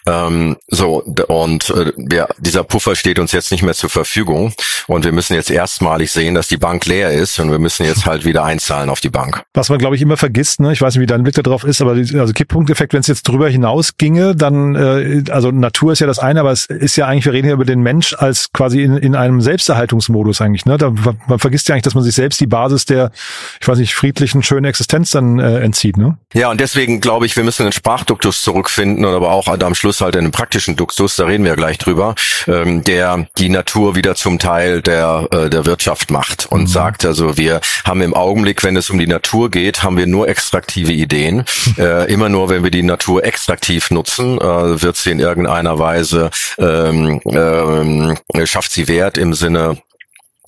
Ähm, 0.07 0.57
so 0.67 1.03
und 1.29 1.71
äh, 1.71 1.93
ja, 2.11 2.27
dieser 2.39 2.65
Puffer 2.65 2.97
steht 2.97 3.19
uns 3.19 3.33
jetzt 3.33 3.51
nicht 3.51 3.63
mehr 3.63 3.75
zur 3.75 3.91
Verfügung 3.91 4.55
und 4.87 5.05
wir 5.05 5.13
müssen 5.13 5.35
jetzt 5.35 5.51
erstmalig 5.51 6.11
sehen, 6.11 6.35
dass 6.35 6.49
die 6.49 6.57
Bank 6.57 6.87
leer 6.87 7.11
ist 7.11 7.39
und 7.39 7.51
wir 7.51 7.59
müssen 7.59 7.85
jetzt 7.85 8.07
halt 8.07 8.25
wieder 8.25 8.45
einzahlen 8.45 8.89
auf 8.99 9.01
die 9.01 9.11
Bank. 9.11 9.43
Was 9.55 9.69
man, 9.69 9.79
glaube 9.79 9.95
ich, 9.95 10.03
immer 10.03 10.17
vergisst, 10.17 10.61
ne? 10.61 10.73
ich 10.73 10.83
weiß 10.83 10.95
nicht, 10.95 11.03
wie 11.03 11.07
dein 11.07 11.23
Blick 11.23 11.35
darauf 11.37 11.63
ist, 11.63 11.81
aber 11.81 11.95
die, 11.95 12.19
also 12.19 12.33
Kipppunkteffekt, 12.33 12.93
wenn 12.93 13.01
es 13.01 13.07
jetzt 13.07 13.23
drüber 13.29 13.49
hinaus 13.49 13.97
ginge, 13.97 14.35
dann, 14.35 14.75
äh, 14.75 15.23
also 15.31 15.53
Natur 15.53 15.93
ist 15.93 16.01
ja 16.01 16.09
das 16.09 16.19
eine, 16.19 16.41
aber 16.41 16.51
es 16.51 16.67
ist 16.67 16.97
ja 16.97 17.07
eigentlich, 17.07 17.27
wir 17.27 17.33
reden 17.33 17.47
hier 17.47 17.55
über 17.55 17.65
den 17.65 17.81
Mensch 17.81 18.15
als 18.19 18.53
quasi 18.53 18.83
in, 18.83 18.97
in 18.97 19.15
einem 19.15 19.41
Selbsterhaltungsmodus 19.41 20.41
eigentlich. 20.41 20.67
Ne? 20.67 20.79
Da, 20.79 20.93
man 21.27 21.39
vergisst 21.39 21.69
ja 21.69 21.75
eigentlich, 21.75 21.85
dass 21.85 21.95
man 21.95 22.03
sich 22.03 22.15
selbst 22.15 22.41
die 22.41 22.49
Basis 22.49 22.87
der, 22.87 23.13
ich 23.61 23.69
weiß 23.69 23.79
nicht, 23.79 23.95
friedlichen, 23.95 24.43
schönen 24.43 24.65
Existenz 24.65 25.13
dann 25.13 25.39
äh, 25.39 25.61
entzieht. 25.61 25.97
Ne? 25.97 26.19
Ja, 26.35 26.51
und 26.51 26.61
deswegen 26.61 27.01
glaube 27.01 27.27
ich, 27.27 27.37
wir 27.37 27.45
müssen 27.45 27.65
den 27.65 27.73
Sprachduktus 27.73 28.43
zurückfinden 28.43 29.05
und 29.05 29.15
aber 29.15 29.31
auch 29.31 29.47
am 29.47 29.75
Schluss 29.75 30.01
halt 30.01 30.17
einen 30.17 30.33
praktischen 30.33 30.75
Duktus, 30.75 31.15
da 31.17 31.27
reden 31.27 31.45
wir 31.45 31.51
ja 31.51 31.57
gleich 31.57 31.79
drüber, 31.79 32.17
ähm, 32.49 32.83
der 32.83 33.29
die 33.39 33.49
Natur 33.49 33.95
wieder 33.95 34.17
zum 34.17 34.41
Teil 34.41 34.83
der, 34.83 35.29
äh, 35.31 35.51
der 35.51 35.67
Wirtschaft 35.67 36.11
macht 36.11 36.47
und 36.47 36.63
mhm. 36.63 36.67
sagt, 36.67 37.05
also 37.05 37.37
wir 37.37 37.61
haben 37.85 38.01
im 38.03 38.15
Augenblick, 38.15 38.65
wenn 38.65 38.77
es 38.77 38.88
um 38.91 38.99
die 38.99 39.07
Natur 39.07 39.51
geht, 39.51 39.83
haben 39.83 39.97
wir 39.97 40.07
nur 40.07 40.29
extraktive 40.29 40.93
Ideen. 40.93 41.45
äh, 41.79 42.11
immer 42.13 42.29
nur, 42.29 42.49
wenn 42.49 42.63
wir 42.63 42.71
die 42.71 42.83
Natur 42.83 43.25
extraktiv 43.25 43.91
nutzen, 43.91 44.39
äh, 44.39 44.83
wird 44.83 44.97
sie 44.97 45.11
in 45.11 45.21
irgendeiner 45.21 45.79
Weise, 45.79 46.31
ähm, 46.59 47.21
ähm, 47.27 48.17
schafft 48.45 48.73
sie 48.73 48.89
Wert 48.89 49.19
im 49.19 49.35
Sinne 49.35 49.79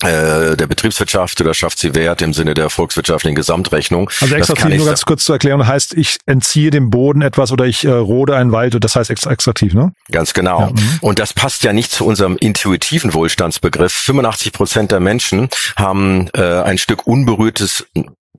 äh, 0.03 0.57
der 0.57 0.65
Betriebswirtschaft 0.65 1.39
oder 1.41 1.53
schafft 1.53 1.77
sie 1.77 1.93
Wert 1.93 2.23
im 2.23 2.33
Sinne 2.33 2.55
der 2.55 2.71
volkswirtschaftlichen 2.71 3.35
Gesamtrechnung. 3.35 4.09
Also 4.19 4.35
extraktiv, 4.35 4.77
nur 4.77 4.87
ganz 4.87 5.05
kurz 5.05 5.25
zu 5.25 5.33
erklären, 5.33 5.67
heißt, 5.67 5.93
ich 5.93 6.17
entziehe 6.25 6.71
dem 6.71 6.89
Boden 6.89 7.21
etwas 7.21 7.51
oder 7.51 7.65
ich 7.65 7.85
äh, 7.85 7.91
rode 7.91 8.35
einen 8.35 8.51
Wald, 8.51 8.75
das 8.83 8.95
heißt 8.95 9.11
extraktiv, 9.11 9.73
ne? 9.73 9.93
Ganz 10.11 10.33
genau. 10.33 10.61
Ja, 10.61 10.69
mhm. 10.71 10.97
und 11.01 11.19
das 11.19 11.33
passt 11.33 11.63
ja 11.63 11.71
nicht 11.71 11.91
zu 11.91 12.05
unserem 12.05 12.35
intuitiven 12.37 13.13
Wohlstandsbegriff. 13.13 13.93
85 13.93 14.53
Prozent 14.53 14.91
der 14.91 14.99
Menschen 14.99 15.49
haben 15.75 16.29
äh, 16.33 16.41
ein 16.41 16.79
Stück 16.79 17.05
unberührtes 17.05 17.85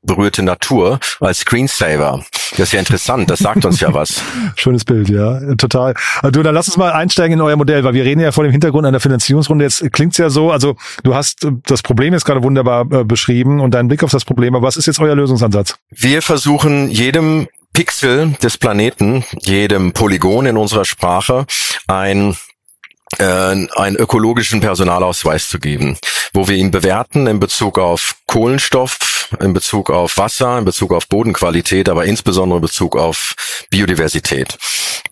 berührte 0.03 0.43
Natur 0.43 0.99
als 1.21 1.41
Screensaver. 1.41 2.25
Das 2.53 2.61
ist 2.61 2.73
ja 2.73 2.81
interessant, 2.81 3.31
das 3.31 3.39
sagt 3.39 3.65
uns 3.65 3.81
ja 3.81 3.95
was. 3.95 4.23
Schönes 4.57 4.85
Bild, 4.85 5.09
ja, 5.09 5.55
total. 5.55 5.95
Du, 6.31 6.43
dann 6.43 6.55
lass 6.55 6.69
uns 6.69 6.77
mal 6.77 6.93
einsteigen 6.93 7.39
in 7.39 7.41
euer 7.41 7.57
Modell, 7.57 7.85
weil 7.85 7.95
wir 7.95 8.05
reden 8.05 8.21
ja 8.21 8.33
vor 8.33 8.45
dem 8.45 8.51
Hintergrund 8.51 8.87
einer 8.87 9.01
Finanzierungsrunde. 9.01 9.65
Jetzt 9.65 9.91
klingt's 9.93 10.19
ja 10.19 10.29
so, 10.29 10.51
also 10.51 10.77
du 11.03 11.15
hast 11.15 11.47
das 11.67 11.83
Problem 11.83 12.13
jetzt 12.13 12.25
gerade 12.25 12.43
wunderbar 12.43 12.87
äh, 12.93 13.05
beschrieben 13.05 13.61
und 13.61 13.75
deinen 13.75 13.89
Blick 13.89 14.03
auf 14.03 14.11
das 14.11 14.25
Problem, 14.25 14.55
aber 14.55 14.67
was 14.67 14.77
ist 14.77 14.87
jetzt 14.87 15.01
euer 15.01 15.15
Lösungsansatz? 15.15 15.77
Wir 15.91 16.23
versuchen 16.23 16.91
jedem 16.91 17.49
Pixel 17.73 18.35
des 18.43 18.59
Planeten, 18.59 19.25
jedem 19.41 19.93
Polygon 19.93 20.47
in 20.47 20.57
unserer 20.57 20.85
Sprache 20.85 21.47
ein 21.87 22.33
äh, 22.33 22.35
einen 23.19 23.97
ökologischen 23.97 24.61
Personalausweis 24.61 25.49
zu 25.49 25.59
geben, 25.59 25.99
wo 26.33 26.49
wir 26.49 26.57
ihn 26.57 26.71
bewerten 26.71 27.27
in 27.27 27.41
Bezug 27.41 27.79
auf 27.79 28.17
Kohlenstoff, 28.27 29.29
in 29.41 29.53
Bezug 29.53 29.91
auf 29.91 30.19
Wasser, 30.19 30.59
in 30.59 30.65
Bezug 30.65 30.93
auf 30.93 31.09
Bodenqualität, 31.09 31.89
aber 31.89 32.05
insbesondere 32.05 32.59
in 32.59 32.63
Bezug 32.63 32.97
auf 32.97 33.35
Biodiversität. 33.71 34.59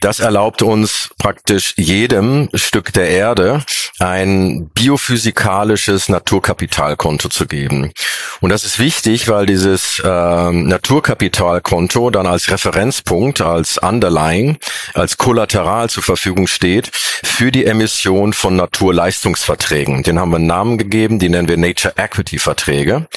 Das 0.00 0.18
erlaubt 0.18 0.62
uns 0.62 1.10
praktisch 1.18 1.74
jedem 1.76 2.48
Stück 2.54 2.92
der 2.94 3.10
Erde 3.10 3.62
ein 3.98 4.70
biophysikalisches 4.72 6.08
Naturkapitalkonto 6.08 7.28
zu 7.28 7.46
geben. 7.46 7.92
Und 8.40 8.48
das 8.48 8.64
ist 8.64 8.78
wichtig, 8.78 9.28
weil 9.28 9.44
dieses 9.44 9.98
äh, 9.98 10.06
Naturkapitalkonto 10.06 12.08
dann 12.08 12.26
als 12.26 12.50
Referenzpunkt, 12.50 13.42
als 13.42 13.76
Underlying, 13.76 14.56
als 14.94 15.18
Kollateral 15.18 15.90
zur 15.90 16.02
Verfügung 16.02 16.46
steht 16.46 16.90
für 17.22 17.52
die 17.52 17.66
Emission 17.90 18.32
von 18.32 18.54
Naturleistungsverträgen. 18.54 20.04
Den 20.04 20.20
haben 20.20 20.30
wir 20.30 20.36
einen 20.36 20.46
Namen 20.46 20.78
gegeben, 20.78 21.18
die 21.18 21.28
nennen 21.28 21.48
wir 21.48 21.56
Nature 21.56 21.94
Equity 21.96 22.38
Verträge. 22.38 23.08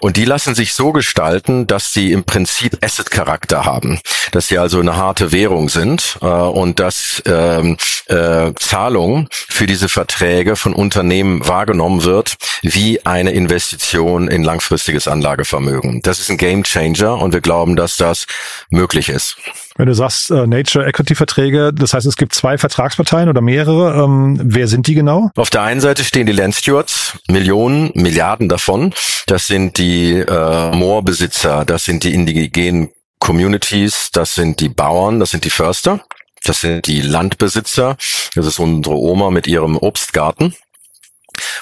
Und 0.00 0.16
die 0.16 0.24
lassen 0.24 0.54
sich 0.54 0.72
so 0.72 0.92
gestalten, 0.92 1.66
dass 1.66 1.92
sie 1.92 2.12
im 2.12 2.24
Prinzip 2.24 2.78
Asset-Charakter 2.82 3.66
haben, 3.66 4.00
dass 4.30 4.48
sie 4.48 4.56
also 4.56 4.80
eine 4.80 4.96
harte 4.96 5.32
Währung 5.32 5.68
sind 5.68 6.18
äh, 6.22 6.26
und 6.26 6.80
dass 6.80 7.22
ähm, 7.26 7.76
äh, 8.06 8.52
Zahlung 8.58 9.28
für 9.30 9.66
diese 9.66 9.90
Verträge 9.90 10.56
von 10.56 10.72
Unternehmen 10.72 11.46
wahrgenommen 11.46 12.04
wird 12.04 12.36
wie 12.62 13.04
eine 13.04 13.32
Investition 13.32 14.28
in 14.28 14.42
langfristiges 14.42 15.08
Anlagevermögen. 15.08 16.00
Das 16.02 16.20
ist 16.20 16.30
ein 16.30 16.38
Game 16.38 16.64
Changer 16.64 17.18
und 17.20 17.34
wir 17.34 17.42
glauben, 17.42 17.76
dass 17.76 17.98
das 17.98 18.26
möglich 18.70 19.10
ist. 19.10 19.36
Wenn 19.76 19.86
du 19.86 19.94
sagst 19.94 20.30
äh, 20.30 20.46
Nature 20.46 20.86
Equity 20.86 21.14
Verträge, 21.14 21.72
das 21.72 21.94
heißt, 21.94 22.06
es 22.06 22.16
gibt 22.16 22.34
zwei 22.34 22.58
Vertragsparteien 22.58 23.28
oder 23.28 23.40
mehrere. 23.40 24.04
Ähm, 24.04 24.38
wer 24.42 24.68
sind 24.68 24.86
die 24.86 24.94
genau? 24.94 25.30
Auf 25.36 25.50
der 25.50 25.62
einen 25.62 25.80
Seite 25.80 26.04
stehen 26.04 26.26
die 26.26 26.32
Land 26.32 26.54
Stewards, 26.54 27.18
Millionen, 27.28 27.90
Milliarden 27.94 28.48
davon. 28.48 28.92
Das 29.26 29.46
sind 29.46 29.78
die 29.78 30.14
äh, 30.18 30.74
Moorbesitzer, 30.74 31.64
das 31.64 31.84
sind 31.84 32.04
die 32.04 32.12
indigenen 32.12 32.90
Communities, 33.18 34.10
das 34.12 34.34
sind 34.34 34.60
die 34.60 34.68
Bauern, 34.68 35.20
das 35.20 35.30
sind 35.30 35.44
die 35.44 35.50
Förster. 35.50 36.00
Das 36.44 36.60
sind 36.60 36.86
die 36.88 37.00
Landbesitzer. 37.00 37.96
Das 38.34 38.46
ist 38.46 38.58
unsere 38.58 38.96
Oma 38.96 39.30
mit 39.30 39.46
ihrem 39.46 39.76
Obstgarten. 39.76 40.54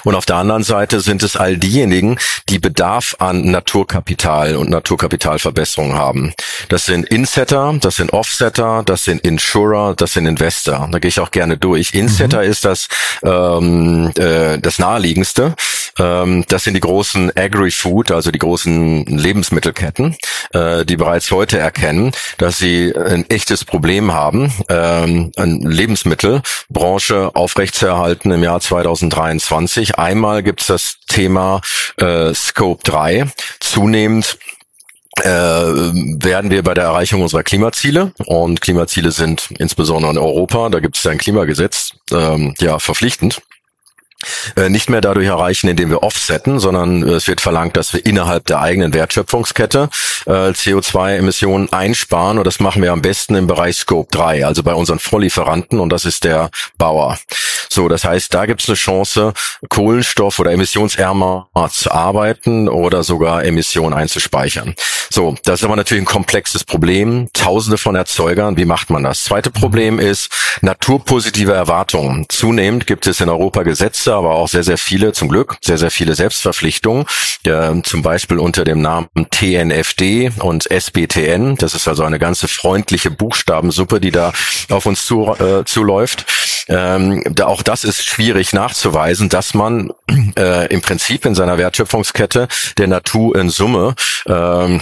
Und 0.03 0.15
auf 0.15 0.25
der 0.25 0.37
anderen 0.37 0.63
Seite 0.63 1.01
sind 1.01 1.23
es 1.23 1.35
all 1.35 1.57
diejenigen, 1.57 2.17
die 2.49 2.59
Bedarf 2.59 3.15
an 3.19 3.49
Naturkapital 3.49 4.55
und 4.55 4.69
Naturkapitalverbesserung 4.69 5.93
haben. 5.93 6.33
Das 6.69 6.85
sind 6.85 7.07
Insetter, 7.07 7.75
das 7.79 7.95
sind 7.95 8.13
Offsetter, 8.13 8.83
das 8.85 9.03
sind 9.03 9.21
Insurer, 9.21 9.93
das 9.95 10.13
sind 10.13 10.25
Investor. 10.25 10.87
Da 10.91 10.99
gehe 10.99 11.09
ich 11.09 11.19
auch 11.19 11.31
gerne 11.31 11.57
durch. 11.57 11.93
Insetter 11.93 12.43
mhm. 12.43 12.49
ist 12.49 12.65
das 12.65 12.87
ähm, 13.23 14.11
äh, 14.17 14.57
das 14.59 14.79
naheliegendste. 14.79 15.55
Ähm, 15.99 16.45
das 16.47 16.63
sind 16.63 16.73
die 16.75 16.79
großen 16.79 17.31
Agri-Food, 17.35 18.11
also 18.11 18.31
die 18.31 18.39
großen 18.39 19.05
Lebensmittelketten, 19.05 20.15
äh, 20.53 20.85
die 20.85 20.97
bereits 20.97 21.31
heute 21.31 21.57
erkennen, 21.57 22.11
dass 22.37 22.57
sie 22.57 22.93
ein 22.95 23.29
echtes 23.29 23.65
Problem 23.65 24.13
haben, 24.13 24.51
ähm, 24.69 25.31
eine 25.35 25.59
Lebensmittelbranche 25.67 27.31
aufrechtzuerhalten 27.33 28.31
im 28.31 28.43
Jahr 28.43 28.59
2023. 28.59 29.80
Einmal 29.89 30.43
gibt 30.43 30.61
es 30.61 30.67
das 30.67 30.95
Thema 31.07 31.61
äh, 31.97 32.33
Scope 32.33 32.83
3. 32.83 33.31
Zunehmend 33.59 34.37
äh, 35.19 35.29
werden 35.29 36.51
wir 36.51 36.63
bei 36.63 36.73
der 36.73 36.85
Erreichung 36.85 37.21
unserer 37.21 37.43
Klimaziele 37.43 38.13
und 38.25 38.61
Klimaziele 38.61 39.11
sind 39.11 39.49
insbesondere 39.59 40.11
in 40.11 40.17
Europa, 40.17 40.69
da 40.69 40.79
gibt 40.79 40.97
es 40.97 41.05
ein 41.05 41.17
Klimagesetz, 41.17 41.91
ähm, 42.11 42.53
ja 42.59 42.79
verpflichtend 42.79 43.41
nicht 44.69 44.89
mehr 44.89 45.01
dadurch 45.01 45.27
erreichen, 45.27 45.67
indem 45.67 45.89
wir 45.89 46.03
offsetten, 46.03 46.59
sondern 46.59 47.03
es 47.03 47.27
wird 47.27 47.41
verlangt, 47.41 47.77
dass 47.77 47.93
wir 47.93 48.05
innerhalb 48.05 48.45
der 48.45 48.61
eigenen 48.61 48.93
Wertschöpfungskette 48.93 49.89
äh, 50.25 50.31
CO2-Emissionen 50.31 51.71
einsparen 51.71 52.37
und 52.37 52.45
das 52.45 52.59
machen 52.59 52.81
wir 52.81 52.91
am 52.91 53.01
besten 53.01 53.35
im 53.35 53.47
Bereich 53.47 53.77
Scope 53.77 54.09
3, 54.11 54.45
also 54.45 54.63
bei 54.63 54.73
unseren 54.73 54.99
Vorlieferanten 54.99 55.79
und 55.79 55.89
das 55.89 56.05
ist 56.05 56.23
der 56.23 56.49
Bauer. 56.77 57.17
So, 57.69 57.87
das 57.87 58.03
heißt, 58.03 58.33
da 58.33 58.45
gibt 58.45 58.61
es 58.61 58.67
eine 58.67 58.75
Chance, 58.75 59.33
Kohlenstoff 59.69 60.39
oder 60.39 60.51
emissionsärmer 60.51 61.47
zu 61.71 61.91
arbeiten 61.91 62.67
oder 62.67 63.03
sogar 63.03 63.45
Emissionen 63.45 63.93
einzuspeichern. 63.93 64.75
So, 65.09 65.35
das 65.43 65.61
ist 65.61 65.65
aber 65.65 65.75
natürlich 65.75 66.03
ein 66.03 66.05
komplexes 66.05 66.63
Problem. 66.63 67.29
Tausende 67.33 67.77
von 67.77 67.95
Erzeugern, 67.95 68.57
wie 68.57 68.65
macht 68.65 68.89
man 68.89 69.03
das? 69.03 69.23
Zweite 69.23 69.51
Problem 69.51 69.99
ist 69.99 70.29
naturpositive 70.61 71.53
Erwartungen. 71.53 72.25
Zunehmend 72.29 72.87
gibt 72.87 73.07
es 73.07 73.21
in 73.21 73.29
Europa 73.29 73.63
Gesetze, 73.63 74.10
Gesetze, 74.11 74.15
aber 74.15 74.35
auch 74.35 74.47
sehr, 74.47 74.63
sehr 74.63 74.77
viele, 74.77 75.13
zum 75.13 75.29
Glück, 75.29 75.57
sehr, 75.61 75.77
sehr 75.77 75.91
viele 75.91 76.15
Selbstverpflichtungen, 76.15 77.05
äh, 77.45 77.81
zum 77.83 78.01
Beispiel 78.01 78.39
unter 78.39 78.63
dem 78.63 78.81
Namen 78.81 79.07
TNFD 79.29 80.31
und 80.39 80.69
SBTN. 80.69 81.55
Das 81.55 81.73
ist 81.73 81.87
also 81.87 82.03
eine 82.03 82.19
ganze 82.19 82.47
freundliche 82.47 83.11
Buchstabensuppe, 83.11 83.99
die 83.99 84.11
da 84.11 84.33
auf 84.69 84.85
uns 84.85 85.05
zu, 85.05 85.33
äh, 85.39 85.63
zuläuft. 85.65 86.25
Ähm, 86.67 87.23
da, 87.29 87.47
auch 87.47 87.63
das 87.63 87.83
ist 87.83 88.05
schwierig 88.05 88.53
nachzuweisen, 88.53 89.29
dass 89.29 89.53
man 89.53 89.91
äh, 90.37 90.67
im 90.67 90.81
Prinzip 90.81 91.25
in 91.25 91.35
seiner 91.35 91.57
Wertschöpfungskette 91.57 92.47
der 92.77 92.87
Natur 92.87 93.35
in 93.35 93.49
Summe 93.49 93.95
ähm, 94.27 94.81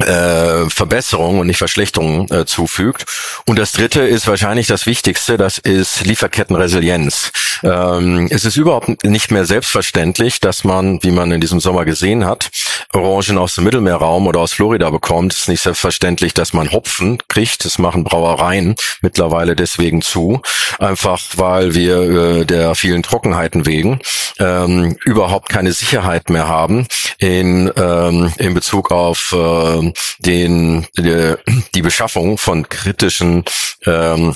äh, 0.00 0.68
Verbesserungen 0.70 1.40
und 1.40 1.46
nicht 1.46 1.58
Verschlechterungen 1.58 2.30
äh, 2.30 2.46
zufügt. 2.46 3.04
Und 3.46 3.58
das 3.58 3.72
dritte 3.72 4.00
ist 4.02 4.26
wahrscheinlich 4.26 4.66
das 4.66 4.86
Wichtigste, 4.86 5.36
das 5.36 5.58
ist 5.58 6.06
Lieferkettenresilienz. 6.06 7.32
Ähm, 7.62 8.28
es 8.30 8.44
ist 8.44 8.56
überhaupt 8.56 9.04
nicht 9.04 9.30
mehr 9.30 9.44
selbstverständlich, 9.44 10.40
dass 10.40 10.64
man, 10.64 11.02
wie 11.02 11.10
man 11.10 11.32
in 11.32 11.40
diesem 11.40 11.60
Sommer 11.60 11.84
gesehen 11.84 12.24
hat, 12.24 12.50
Orangen 12.92 13.38
aus 13.38 13.54
dem 13.56 13.64
Mittelmeerraum 13.64 14.26
oder 14.26 14.40
aus 14.40 14.52
Florida 14.52 14.88
bekommt. 14.90 15.32
Es 15.32 15.40
ist 15.40 15.48
nicht 15.48 15.62
selbstverständlich, 15.62 16.34
dass 16.34 16.52
man 16.52 16.72
Hopfen 16.72 17.18
kriegt. 17.28 17.64
Das 17.64 17.78
machen 17.78 18.04
Brauereien 18.04 18.76
mittlerweile 19.02 19.56
deswegen 19.56 20.02
zu. 20.02 20.40
Einfach 20.78 21.20
weil 21.36 21.74
wir 21.74 22.00
äh, 22.00 22.44
der 22.44 22.74
vielen 22.74 23.02
Trockenheiten 23.02 23.66
wegen 23.66 24.00
ähm, 24.38 24.96
überhaupt 25.04 25.48
keine 25.48 25.72
Sicherheit 25.72 26.30
mehr 26.30 26.48
haben 26.48 26.86
in, 27.18 27.70
ähm, 27.76 28.32
in 28.38 28.54
Bezug 28.54 28.90
auf 28.90 29.34
äh, 29.36 29.87
den, 30.18 30.86
die, 30.96 31.34
die 31.74 31.82
Beschaffung 31.82 32.38
von 32.38 32.68
kritischen 32.68 33.44
ähm, 33.86 34.34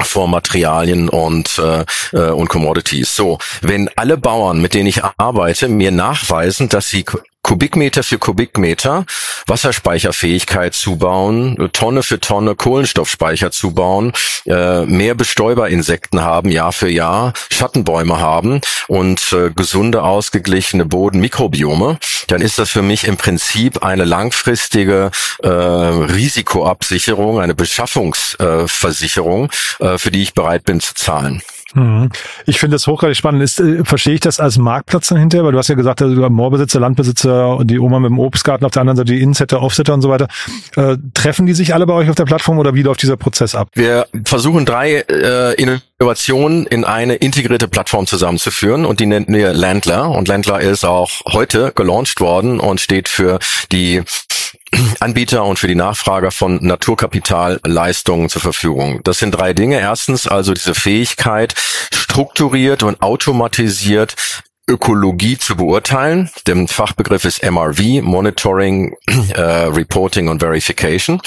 Vormaterialien 0.00 1.08
und 1.08 1.58
äh, 1.58 1.84
äh, 2.12 2.30
und 2.30 2.48
Commodities. 2.48 3.14
So, 3.14 3.38
wenn 3.60 3.88
alle 3.96 4.16
Bauern, 4.16 4.60
mit 4.60 4.74
denen 4.74 4.86
ich 4.86 5.02
arbeite, 5.04 5.68
mir 5.68 5.90
nachweisen, 5.90 6.68
dass 6.68 6.88
sie 6.88 7.04
Kubikmeter 7.42 8.02
für 8.02 8.18
Kubikmeter 8.18 9.04
Wasserspeicherfähigkeit 9.46 10.74
zubauen, 10.74 11.70
Tonne 11.72 12.02
für 12.02 12.20
Tonne 12.20 12.54
Kohlenstoffspeicher 12.54 13.50
zubauen, 13.50 14.12
äh, 14.46 14.86
mehr 14.86 15.14
Bestäuberinsekten 15.14 16.22
haben 16.22 16.50
Jahr 16.50 16.72
für 16.72 16.88
Jahr, 16.88 17.32
Schattenbäume 17.50 18.20
haben 18.20 18.60
und 18.88 19.32
äh, 19.32 19.50
gesunde, 19.50 20.02
ausgeglichene 20.02 20.84
Bodenmikrobiome, 20.84 21.98
dann 22.28 22.40
ist 22.40 22.58
das 22.58 22.70
für 22.70 22.82
mich 22.82 23.04
im 23.04 23.16
Prinzip 23.16 23.82
eine 23.82 24.04
langfristige 24.04 25.10
äh, 25.42 25.48
Risikoabsicherung, 25.48 27.40
eine 27.40 27.54
Beschaffungsversicherung, 27.54 29.50
äh, 29.80 29.98
für 29.98 30.10
die 30.10 30.22
ich 30.22 30.34
bereit 30.34 30.64
bin 30.64 30.80
zu 30.80 30.94
zahlen. 30.94 31.42
Mhm. 31.74 32.10
Ich 32.46 32.58
finde 32.58 32.74
das 32.74 32.86
hochgradig 32.86 33.16
spannend. 33.16 33.42
Ist, 33.42 33.60
äh, 33.60 33.84
verstehe 33.84 34.14
ich 34.14 34.20
das 34.20 34.40
als 34.40 34.58
Marktplatz 34.58 35.08
dann 35.08 35.18
hinterher? 35.18 35.44
Weil 35.44 35.52
du 35.52 35.58
hast 35.58 35.68
ja 35.68 35.74
gesagt, 35.74 36.02
also 36.02 36.28
Moorbesitzer, 36.28 36.80
Landbesitzer, 36.80 37.60
die 37.64 37.78
Oma 37.78 37.98
mit 38.00 38.10
dem 38.10 38.18
Obstgarten, 38.18 38.64
auf 38.64 38.72
der 38.72 38.80
anderen 38.80 38.96
Seite 38.96 39.12
die 39.12 39.20
Insetter, 39.20 39.62
Offsetter 39.62 39.94
und 39.94 40.02
so 40.02 40.08
weiter. 40.08 40.28
Äh, 40.76 40.96
treffen 41.14 41.46
die 41.46 41.54
sich 41.54 41.74
alle 41.74 41.86
bei 41.86 41.94
euch 41.94 42.08
auf 42.08 42.16
der 42.16 42.24
Plattform 42.24 42.58
oder 42.58 42.74
wie 42.74 42.82
läuft 42.82 43.02
dieser 43.02 43.16
Prozess 43.16 43.54
ab? 43.54 43.68
Wir 43.74 44.06
versuchen 44.24 44.66
drei 44.66 45.04
äh, 45.08 45.54
Innovationen 45.54 46.66
in 46.66 46.84
eine 46.84 47.14
integrierte 47.14 47.68
Plattform 47.68 48.06
zusammenzuführen 48.06 48.84
und 48.84 49.00
die 49.00 49.06
nennen 49.06 49.26
wir 49.28 49.52
Landler. 49.52 50.10
Und 50.10 50.28
Landler 50.28 50.60
ist 50.60 50.84
auch 50.84 51.10
heute 51.32 51.72
gelauncht 51.74 52.20
worden 52.20 52.60
und 52.60 52.80
steht 52.80 53.08
für 53.08 53.38
die 53.70 54.02
Anbieter 55.00 55.44
und 55.44 55.58
für 55.58 55.68
die 55.68 55.74
Nachfrager 55.74 56.30
von 56.30 56.64
Naturkapitalleistungen 56.64 58.28
zur 58.28 58.42
Verfügung. 58.42 59.00
Das 59.04 59.18
sind 59.18 59.32
drei 59.32 59.52
Dinge. 59.52 59.80
Erstens 59.80 60.26
also 60.26 60.54
diese 60.54 60.74
Fähigkeit, 60.74 61.54
strukturiert 61.92 62.82
und 62.82 63.02
automatisiert 63.02 64.16
Ökologie 64.68 65.38
zu 65.38 65.56
beurteilen. 65.56 66.30
Der 66.46 66.68
Fachbegriff 66.68 67.24
ist 67.24 67.42
MRV, 67.42 68.02
Monitoring, 68.02 68.96
äh, 69.34 69.40
Reporting 69.40 70.28
und 70.28 70.40
Verification. 70.40 71.20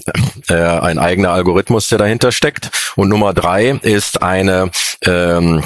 äh, 0.50 0.54
ein 0.54 1.00
eigener 1.00 1.32
Algorithmus, 1.32 1.88
der 1.90 1.98
dahinter 1.98 2.32
steckt. 2.32 2.70
Und 2.96 3.10
Nummer 3.10 3.34
drei 3.34 3.80
ist 3.82 4.22
eine 4.22 4.70
ähm, 5.04 5.64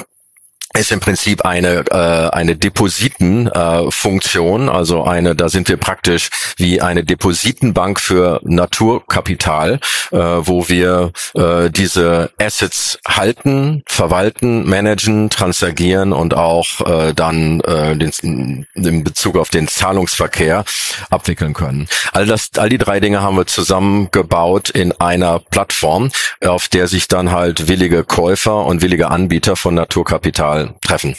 ist 0.76 0.92
im 0.92 1.00
Prinzip 1.00 1.44
eine 1.44 1.84
äh, 1.90 2.30
eine 2.30 2.56
Depositenfunktion, 2.56 4.68
äh, 4.68 4.70
also 4.70 5.04
eine, 5.04 5.36
da 5.36 5.48
sind 5.48 5.68
wir 5.68 5.76
praktisch 5.76 6.30
wie 6.56 6.80
eine 6.80 7.04
Depositenbank 7.04 8.00
für 8.00 8.40
Naturkapital, 8.42 9.78
äh, 10.10 10.18
wo 10.18 10.68
wir 10.68 11.12
äh, 11.34 11.70
diese 11.70 12.32
Assets 12.40 12.98
halten, 13.06 13.84
verwalten, 13.86 14.68
managen, 14.68 15.30
transagieren 15.30 16.12
und 16.12 16.34
auch 16.34 16.66
äh, 16.86 17.14
dann 17.14 17.60
äh, 17.60 17.96
den, 17.96 18.66
in 18.74 19.04
Bezug 19.04 19.36
auf 19.36 19.50
den 19.50 19.68
Zahlungsverkehr 19.68 20.64
abwickeln 21.10 21.54
können. 21.54 21.88
All 22.12 22.26
das, 22.26 22.50
all 22.56 22.68
die 22.68 22.78
drei 22.78 23.00
Dinge 23.00 23.22
haben 23.22 23.36
wir 23.36 23.46
zusammengebaut 23.46 24.70
in 24.70 24.92
einer 24.92 25.38
Plattform, 25.38 26.10
auf 26.44 26.68
der 26.68 26.88
sich 26.88 27.08
dann 27.08 27.30
halt 27.30 27.68
willige 27.68 28.04
Käufer 28.04 28.64
und 28.64 28.82
willige 28.82 29.10
Anbieter 29.10 29.56
von 29.56 29.74
Naturkapital 29.74 30.63
treffen. 30.80 31.14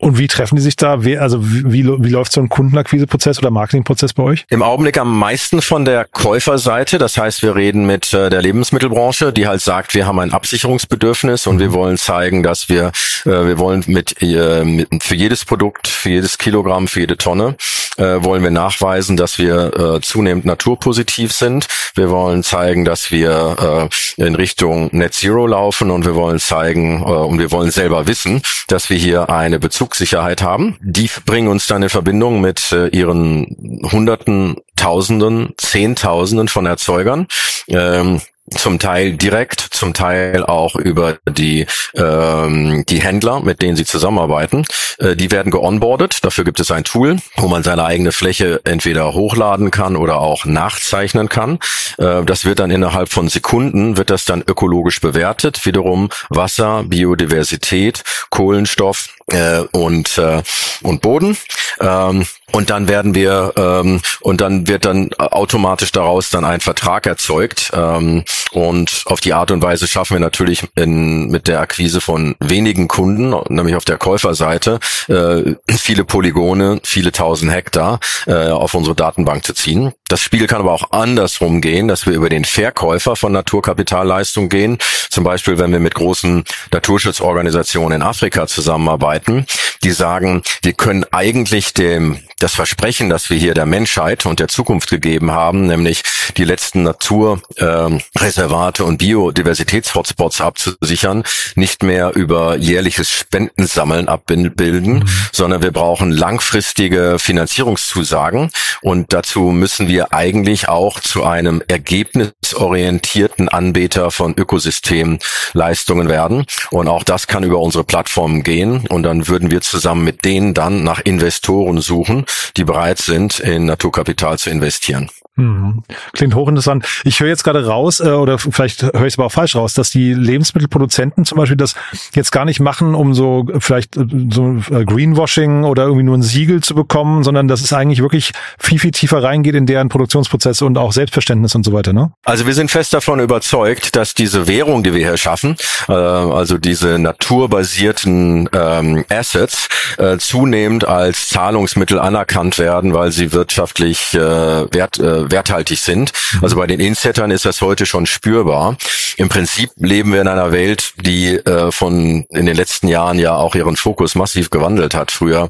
Und 0.00 0.16
wie 0.16 0.28
treffen 0.28 0.54
die 0.54 0.62
sich 0.62 0.76
da? 0.76 1.04
Wie, 1.04 1.18
also 1.18 1.38
wie, 1.42 1.84
wie 1.84 2.10
läuft 2.10 2.30
so 2.30 2.40
ein 2.40 2.48
Kundenakquiseprozess 2.48 3.40
oder 3.40 3.50
Marketingprozess 3.50 4.12
bei 4.12 4.22
euch? 4.22 4.44
Im 4.48 4.62
Augenblick 4.62 4.96
am 4.96 5.18
meisten 5.18 5.60
von 5.60 5.84
der 5.84 6.04
Käuferseite. 6.04 6.98
Das 6.98 7.18
heißt, 7.18 7.42
wir 7.42 7.56
reden 7.56 7.84
mit 7.84 8.12
äh, 8.14 8.30
der 8.30 8.40
Lebensmittelbranche, 8.40 9.32
die 9.32 9.48
halt 9.48 9.60
sagt, 9.60 9.94
wir 9.94 10.06
haben 10.06 10.20
ein 10.20 10.32
Absicherungsbedürfnis 10.32 11.48
und 11.48 11.58
wir 11.58 11.72
wollen 11.72 11.96
zeigen, 11.96 12.44
dass 12.44 12.68
wir, 12.68 12.92
äh, 13.24 13.30
wir 13.30 13.58
wollen 13.58 13.82
mit, 13.88 14.22
äh, 14.22 14.62
mit 14.62 15.02
für 15.02 15.16
jedes 15.16 15.44
Produkt, 15.44 15.88
für 15.88 16.10
jedes 16.10 16.38
Kilogramm, 16.38 16.86
für 16.86 17.00
jede 17.00 17.16
Tonne 17.16 17.56
äh, 17.98 18.22
wollen 18.22 18.42
wir 18.42 18.50
nachweisen, 18.50 19.16
dass 19.16 19.38
wir 19.38 19.96
äh, 19.96 20.00
zunehmend 20.00 20.44
naturpositiv 20.44 21.32
sind. 21.32 21.66
Wir 21.94 22.10
wollen 22.10 22.42
zeigen, 22.42 22.84
dass 22.84 23.10
wir 23.10 23.88
äh, 24.16 24.22
in 24.22 24.34
Richtung 24.34 24.88
Net 24.92 25.14
Zero 25.14 25.46
laufen 25.46 25.90
und 25.90 26.06
wir 26.06 26.14
wollen 26.14 26.38
zeigen 26.38 27.02
äh, 27.02 27.04
und 27.04 27.38
wir 27.38 27.50
wollen 27.50 27.70
selber 27.70 28.06
wissen, 28.06 28.42
dass 28.68 28.88
wir 28.88 28.96
hier 28.96 29.28
eine 29.28 29.58
Bezug 29.58 29.87
Bezugssicherheit 29.88 30.42
haben. 30.42 30.76
Die 30.80 31.08
bringen 31.24 31.48
uns 31.48 31.66
dann 31.66 31.82
in 31.82 31.88
Verbindung 31.88 32.40
mit 32.40 32.72
äh, 32.72 32.88
ihren 32.88 33.80
Hunderten, 33.90 34.56
Tausenden, 34.76 35.54
Zehntausenden 35.56 36.48
von 36.48 36.66
Erzeugern. 36.66 37.26
Ähm, 37.68 38.20
zum 38.50 38.78
Teil 38.78 39.12
direkt, 39.12 39.60
zum 39.60 39.94
Teil 39.94 40.44
auch 40.44 40.76
über 40.76 41.18
die 41.28 41.66
ähm, 41.94 42.84
die 42.88 43.02
Händler, 43.02 43.40
mit 43.40 43.62
denen 43.62 43.76
sie 43.76 43.84
zusammenarbeiten. 43.84 44.64
Äh, 44.98 45.16
die 45.16 45.30
werden 45.30 45.50
geonboardet. 45.50 46.24
Dafür 46.24 46.44
gibt 46.44 46.60
es 46.60 46.70
ein 46.70 46.84
Tool, 46.84 47.18
wo 47.36 47.48
man 47.48 47.62
seine 47.62 47.84
eigene 47.84 48.12
Fläche 48.12 48.60
entweder 48.64 49.12
hochladen 49.14 49.70
kann 49.70 49.96
oder 49.96 50.20
auch 50.20 50.44
nachzeichnen 50.44 51.28
kann. 51.28 51.58
Äh, 51.98 52.24
das 52.24 52.44
wird 52.44 52.58
dann 52.58 52.70
innerhalb 52.70 53.10
von 53.10 53.28
Sekunden 53.28 53.96
wird 53.96 54.10
das 54.10 54.24
dann 54.24 54.42
ökologisch 54.46 55.00
bewertet. 55.00 55.64
Wiederum 55.66 56.10
Wasser, 56.28 56.84
Biodiversität, 56.84 58.02
Kohlenstoff 58.30 59.08
äh, 59.30 59.60
und 59.72 60.18
äh, 60.18 60.42
und 60.82 61.00
Boden. 61.02 61.36
Ähm, 61.80 62.26
und 62.52 62.70
dann 62.70 62.88
werden 62.88 63.14
wir 63.14 63.52
ähm, 63.56 64.00
und 64.20 64.40
dann 64.40 64.68
wird 64.68 64.84
dann 64.84 65.12
automatisch 65.14 65.92
daraus 65.92 66.30
dann 66.30 66.44
ein 66.44 66.60
Vertrag 66.60 67.06
erzeugt 67.06 67.70
ähm, 67.74 68.24
und 68.52 69.02
auf 69.06 69.20
die 69.20 69.32
Art 69.32 69.50
und 69.50 69.62
Weise 69.62 69.86
schaffen 69.86 70.14
wir 70.14 70.20
natürlich 70.20 70.64
in, 70.74 71.28
mit 71.28 71.48
der 71.48 71.60
Akquise 71.60 72.00
von 72.00 72.34
wenigen 72.40 72.88
Kunden, 72.88 73.34
nämlich 73.48 73.76
auf 73.76 73.84
der 73.84 73.98
Käuferseite, 73.98 74.80
äh, 75.08 75.54
viele 75.70 76.04
Polygone, 76.04 76.80
viele 76.82 77.12
tausend 77.12 77.52
Hektar 77.52 78.00
äh, 78.26 78.48
auf 78.48 78.74
unsere 78.74 78.94
Datenbank 78.94 79.44
zu 79.44 79.54
ziehen. 79.54 79.92
Das 80.08 80.20
Spiel 80.22 80.46
kann 80.46 80.60
aber 80.60 80.72
auch 80.72 80.90
andersrum 80.90 81.60
gehen, 81.60 81.86
dass 81.86 82.06
wir 82.06 82.14
über 82.14 82.30
den 82.30 82.46
Verkäufer 82.46 83.14
von 83.14 83.30
Naturkapitalleistung 83.32 84.48
gehen. 84.48 84.78
Zum 85.10 85.22
Beispiel, 85.22 85.58
wenn 85.58 85.70
wir 85.70 85.80
mit 85.80 85.94
großen 85.94 86.44
Naturschutzorganisationen 86.72 88.00
in 88.00 88.06
Afrika 88.06 88.46
zusammenarbeiten, 88.46 89.44
die 89.82 89.90
sagen, 89.90 90.42
wir 90.62 90.72
können 90.72 91.04
eigentlich 91.12 91.74
dem, 91.74 92.20
das 92.38 92.54
Versprechen, 92.54 93.10
das 93.10 93.28
wir 93.30 93.36
hier 93.36 93.52
der 93.54 93.66
Menschheit 93.66 94.24
und 94.26 94.40
der 94.40 94.48
Zukunft 94.48 94.90
gegeben 94.90 95.30
haben, 95.32 95.66
nämlich 95.66 96.02
die 96.36 96.44
letzten 96.44 96.82
Naturreservate 96.84 98.82
äh, 98.82 98.86
und 98.86 98.98
Biodiversitäts-Hotspots 98.98 100.40
abzusichern, 100.40 101.24
nicht 101.54 101.82
mehr 101.82 102.14
über 102.14 102.56
jährliches 102.56 103.10
Spendensammeln 103.10 104.08
abbilden, 104.08 105.00
mhm. 105.00 105.04
sondern 105.32 105.62
wir 105.62 105.72
brauchen 105.72 106.10
langfristige 106.12 107.18
Finanzierungszusagen 107.18 108.50
und 108.80 109.12
dazu 109.12 109.50
müssen 109.50 109.88
wir 109.88 109.97
eigentlich 110.10 110.68
auch 110.68 111.00
zu 111.00 111.24
einem 111.24 111.62
ergebnisorientierten 111.66 113.48
Anbieter 113.48 114.10
von 114.10 114.34
Ökosystemleistungen 114.36 116.08
werden 116.08 116.44
und 116.70 116.88
auch 116.88 117.04
das 117.04 117.26
kann 117.26 117.44
über 117.44 117.58
unsere 117.58 117.84
Plattformen 117.84 118.42
gehen 118.42 118.86
und 118.88 119.02
dann 119.02 119.28
würden 119.28 119.50
wir 119.50 119.60
zusammen 119.60 120.04
mit 120.04 120.24
denen 120.24 120.54
dann 120.54 120.84
nach 120.84 121.00
Investoren 121.04 121.80
suchen, 121.80 122.24
die 122.56 122.64
bereit 122.64 122.98
sind, 122.98 123.40
in 123.40 123.66
Naturkapital 123.66 124.38
zu 124.38 124.50
investieren. 124.50 125.10
Hm. 125.38 125.84
Klingt 126.14 126.34
hochinteressant. 126.34 126.84
Ich 127.04 127.20
höre 127.20 127.28
jetzt 127.28 127.44
gerade 127.44 127.64
raus, 127.64 128.00
äh, 128.00 128.08
oder 128.08 128.38
vielleicht 128.38 128.82
höre 128.82 129.06
ich 129.06 129.14
es 129.14 129.18
aber 129.18 129.26
auch 129.26 129.32
falsch 129.32 129.54
raus, 129.54 129.72
dass 129.72 129.90
die 129.90 130.12
Lebensmittelproduzenten 130.12 131.24
zum 131.24 131.38
Beispiel 131.38 131.56
das 131.56 131.76
jetzt 132.12 132.32
gar 132.32 132.44
nicht 132.44 132.58
machen, 132.58 132.96
um 132.96 133.14
so 133.14 133.46
vielleicht 133.60 133.96
äh, 133.96 134.04
so 134.30 134.56
äh, 134.72 134.84
Greenwashing 134.84 135.62
oder 135.62 135.84
irgendwie 135.84 136.02
nur 136.02 136.18
ein 136.18 136.22
Siegel 136.22 136.60
zu 136.60 136.74
bekommen, 136.74 137.22
sondern 137.22 137.46
dass 137.46 137.60
es 137.60 137.72
eigentlich 137.72 138.02
wirklich 138.02 138.32
viel, 138.58 138.80
viel 138.80 138.90
tiefer 138.90 139.22
reingeht 139.22 139.54
in 139.54 139.66
deren 139.66 139.88
Produktionsprozesse 139.88 140.66
und 140.66 140.76
auch 140.76 140.92
Selbstverständnis 140.92 141.54
und 141.54 141.64
so 141.64 141.72
weiter, 141.72 141.92
ne? 141.92 142.10
Also 142.24 142.44
wir 142.44 142.54
sind 142.54 142.72
fest 142.72 142.92
davon 142.92 143.20
überzeugt, 143.20 143.94
dass 143.94 144.14
diese 144.14 144.48
Währung, 144.48 144.82
die 144.82 144.92
wir 144.92 145.06
hier 145.06 145.16
schaffen, 145.16 145.56
äh, 145.88 145.92
also 145.92 146.58
diese 146.58 146.98
naturbasierten 146.98 148.48
ähm, 148.52 149.04
Assets, 149.08 149.68
äh, 149.98 150.18
zunehmend 150.18 150.84
als 150.84 151.28
Zahlungsmittel 151.28 152.00
anerkannt 152.00 152.58
werden, 152.58 152.92
weil 152.92 153.12
sie 153.12 153.32
wirtschaftlich 153.32 154.14
äh, 154.14 154.18
wert, 154.18 154.98
äh, 154.98 155.27
werthaltig 155.30 155.78
sind. 155.78 156.12
Also 156.42 156.56
bei 156.56 156.66
den 156.66 156.80
Insettern 156.80 157.30
ist 157.30 157.44
das 157.44 157.60
heute 157.60 157.86
schon 157.86 158.06
spürbar. 158.06 158.76
Im 159.16 159.28
Prinzip 159.28 159.70
leben 159.76 160.12
wir 160.12 160.20
in 160.20 160.28
einer 160.28 160.52
Welt, 160.52 160.92
die 161.00 161.34
äh, 161.34 161.72
von 161.72 162.24
in 162.30 162.46
den 162.46 162.56
letzten 162.56 162.86
Jahren 162.86 163.18
ja 163.18 163.34
auch 163.34 163.54
ihren 163.54 163.76
Fokus 163.76 164.14
massiv 164.14 164.50
gewandelt 164.50 164.94
hat. 164.94 165.10
Früher 165.10 165.48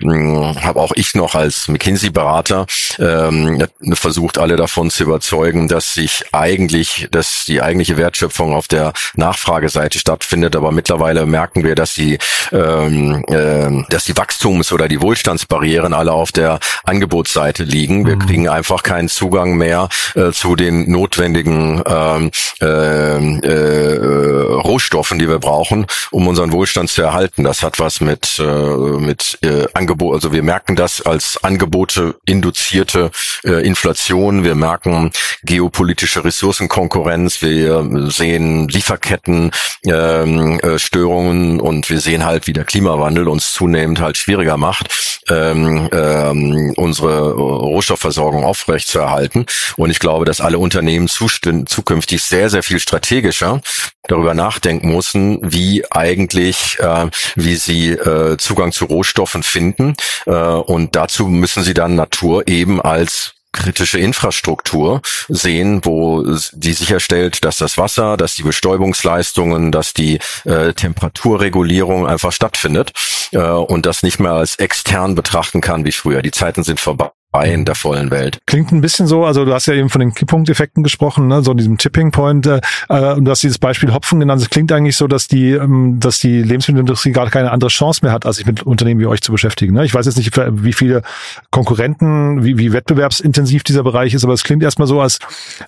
hm, 0.00 0.62
habe 0.62 0.80
auch 0.80 0.92
ich 0.94 1.14
noch 1.14 1.34
als 1.34 1.68
McKinsey-Berater 1.68 2.66
ähm, 2.98 3.66
versucht, 3.92 4.38
alle 4.38 4.56
davon 4.56 4.90
zu 4.90 5.04
überzeugen, 5.04 5.68
dass 5.68 5.94
sich 5.94 6.24
eigentlich, 6.32 7.08
dass 7.10 7.44
die 7.46 7.60
eigentliche 7.60 7.96
Wertschöpfung 7.96 8.54
auf 8.54 8.68
der 8.68 8.92
Nachfrageseite 9.14 9.98
stattfindet. 9.98 10.56
Aber 10.56 10.72
mittlerweile 10.72 11.26
merken 11.26 11.64
wir, 11.64 11.74
dass 11.74 11.94
die, 11.94 12.18
ähm, 12.52 13.24
äh, 13.28 13.84
dass 13.90 14.04
die 14.04 14.16
Wachstums- 14.16 14.72
oder 14.72 14.88
die 14.88 15.02
Wohlstandsbarrieren 15.02 15.92
alle 15.92 16.12
auf 16.12 16.32
der 16.32 16.60
Angebotsseite 16.84 17.64
liegen. 17.64 18.06
Wir 18.06 18.16
mhm. 18.16 18.26
kriegen 18.26 18.48
einfach 18.48 18.82
keinen 18.82 19.08
Zugang 19.20 19.58
mehr 19.58 19.90
äh, 20.14 20.32
zu 20.32 20.56
den 20.56 20.90
notwendigen 20.90 21.82
ähm, 21.86 22.30
äh, 22.62 22.66
äh, 22.66 24.52
Rohstoffen, 24.64 25.18
die 25.18 25.28
wir 25.28 25.38
brauchen, 25.38 25.84
um 26.10 26.26
unseren 26.26 26.52
Wohlstand 26.52 26.88
zu 26.88 27.02
erhalten. 27.02 27.44
Das 27.44 27.62
hat 27.62 27.78
was 27.78 28.00
mit 28.00 28.38
äh, 28.38 28.42
mit 28.42 29.36
äh, 29.42 29.66
Angebot, 29.74 30.14
also 30.14 30.32
wir 30.32 30.42
merken 30.42 30.74
das 30.74 31.02
als 31.02 31.44
Angebote 31.44 32.14
induzierte 32.24 33.10
äh, 33.44 33.62
Inflation. 33.66 34.42
Wir 34.42 34.54
merken 34.54 35.10
geopolitische 35.42 36.24
Ressourcenkonkurrenz. 36.24 37.42
Wir 37.42 37.86
sehen 38.10 38.68
Lieferketten 38.68 39.50
ähm, 39.84 40.60
äh, 40.60 40.78
und 41.00 41.90
wir 41.90 42.00
sehen 42.00 42.24
halt, 42.24 42.46
wie 42.46 42.54
der 42.54 42.64
Klimawandel 42.64 43.28
uns 43.28 43.52
zunehmend 43.52 44.00
halt 44.00 44.16
schwieriger 44.16 44.56
macht, 44.56 44.88
ähm, 45.28 45.90
ähm, 45.92 46.72
unsere 46.76 47.32
Rohstoffversorgung 47.32 48.44
aufrechtzuerhalten 48.44 49.09
erhalten. 49.10 49.46
Und 49.76 49.90
ich 49.90 49.98
glaube, 49.98 50.24
dass 50.24 50.40
alle 50.40 50.58
Unternehmen 50.58 51.08
zukünftig 51.08 52.22
sehr, 52.22 52.48
sehr 52.48 52.62
viel 52.62 52.78
strategischer 52.78 53.60
darüber 54.08 54.34
nachdenken 54.34 54.94
müssen, 54.94 55.38
wie 55.42 55.84
eigentlich, 55.90 56.78
äh, 56.80 57.10
wie 57.34 57.56
sie 57.56 57.90
äh, 57.90 58.36
Zugang 58.38 58.72
zu 58.72 58.86
Rohstoffen 58.86 59.42
finden. 59.42 59.94
Äh, 60.26 60.32
und 60.32 60.96
dazu 60.96 61.26
müssen 61.26 61.62
sie 61.62 61.74
dann 61.74 61.94
Natur 61.94 62.48
eben 62.48 62.80
als 62.80 63.34
kritische 63.52 63.98
Infrastruktur 63.98 65.02
sehen, 65.28 65.80
wo 65.84 66.24
die 66.52 66.72
sicherstellt, 66.72 67.44
dass 67.44 67.56
das 67.56 67.78
Wasser, 67.78 68.16
dass 68.16 68.36
die 68.36 68.44
Bestäubungsleistungen, 68.44 69.72
dass 69.72 69.92
die 69.92 70.20
äh, 70.44 70.72
Temperaturregulierung 70.72 72.06
einfach 72.06 72.30
stattfindet 72.30 72.92
äh, 73.32 73.38
und 73.38 73.86
das 73.86 74.04
nicht 74.04 74.20
mehr 74.20 74.32
als 74.32 74.54
extern 74.56 75.16
betrachten 75.16 75.60
kann 75.60 75.84
wie 75.84 75.92
früher. 75.92 76.22
Die 76.22 76.30
Zeiten 76.30 76.62
sind 76.62 76.78
vorbei 76.78 77.10
in 77.32 77.64
der 77.64 77.74
vollen 77.74 78.10
Welt. 78.10 78.38
Klingt 78.46 78.72
ein 78.72 78.80
bisschen 78.80 79.06
so, 79.06 79.24
also 79.24 79.44
du 79.44 79.54
hast 79.54 79.66
ja 79.66 79.74
eben 79.74 79.88
von 79.88 80.00
den 80.00 80.14
Kipppunkteffekten 80.14 80.82
gesprochen, 80.82 81.28
ne, 81.28 81.42
so 81.42 81.54
diesem 81.54 81.78
Tipping 81.78 82.10
Point, 82.10 82.46
äh, 82.46 82.60
und 82.88 83.24
du 83.24 83.30
hast 83.30 83.42
dieses 83.42 83.58
Beispiel 83.58 83.92
Hopfen 83.92 84.18
genannt. 84.18 84.42
Es 84.42 84.50
klingt 84.50 84.72
eigentlich 84.72 84.96
so, 84.96 85.06
dass 85.06 85.28
die, 85.28 85.52
ähm, 85.52 86.00
dass 86.00 86.18
die 86.18 86.42
Lebensmittelindustrie 86.42 87.12
gar 87.12 87.30
keine 87.30 87.52
andere 87.52 87.70
Chance 87.70 88.00
mehr 88.02 88.12
hat, 88.12 88.26
als 88.26 88.36
sich 88.36 88.46
mit 88.46 88.62
Unternehmen 88.64 89.00
wie 89.00 89.06
euch 89.06 89.22
zu 89.22 89.32
beschäftigen. 89.32 89.74
Ne? 89.74 89.84
Ich 89.84 89.94
weiß 89.94 90.06
jetzt 90.06 90.16
nicht, 90.16 90.36
wie 90.36 90.72
viele 90.72 91.02
Konkurrenten, 91.50 92.44
wie, 92.44 92.58
wie 92.58 92.72
wettbewerbsintensiv 92.72 93.62
dieser 93.62 93.84
Bereich 93.84 94.12
ist, 94.14 94.24
aber 94.24 94.32
es 94.32 94.42
klingt 94.42 94.62
erstmal 94.62 94.88
so, 94.88 95.00
als 95.00 95.18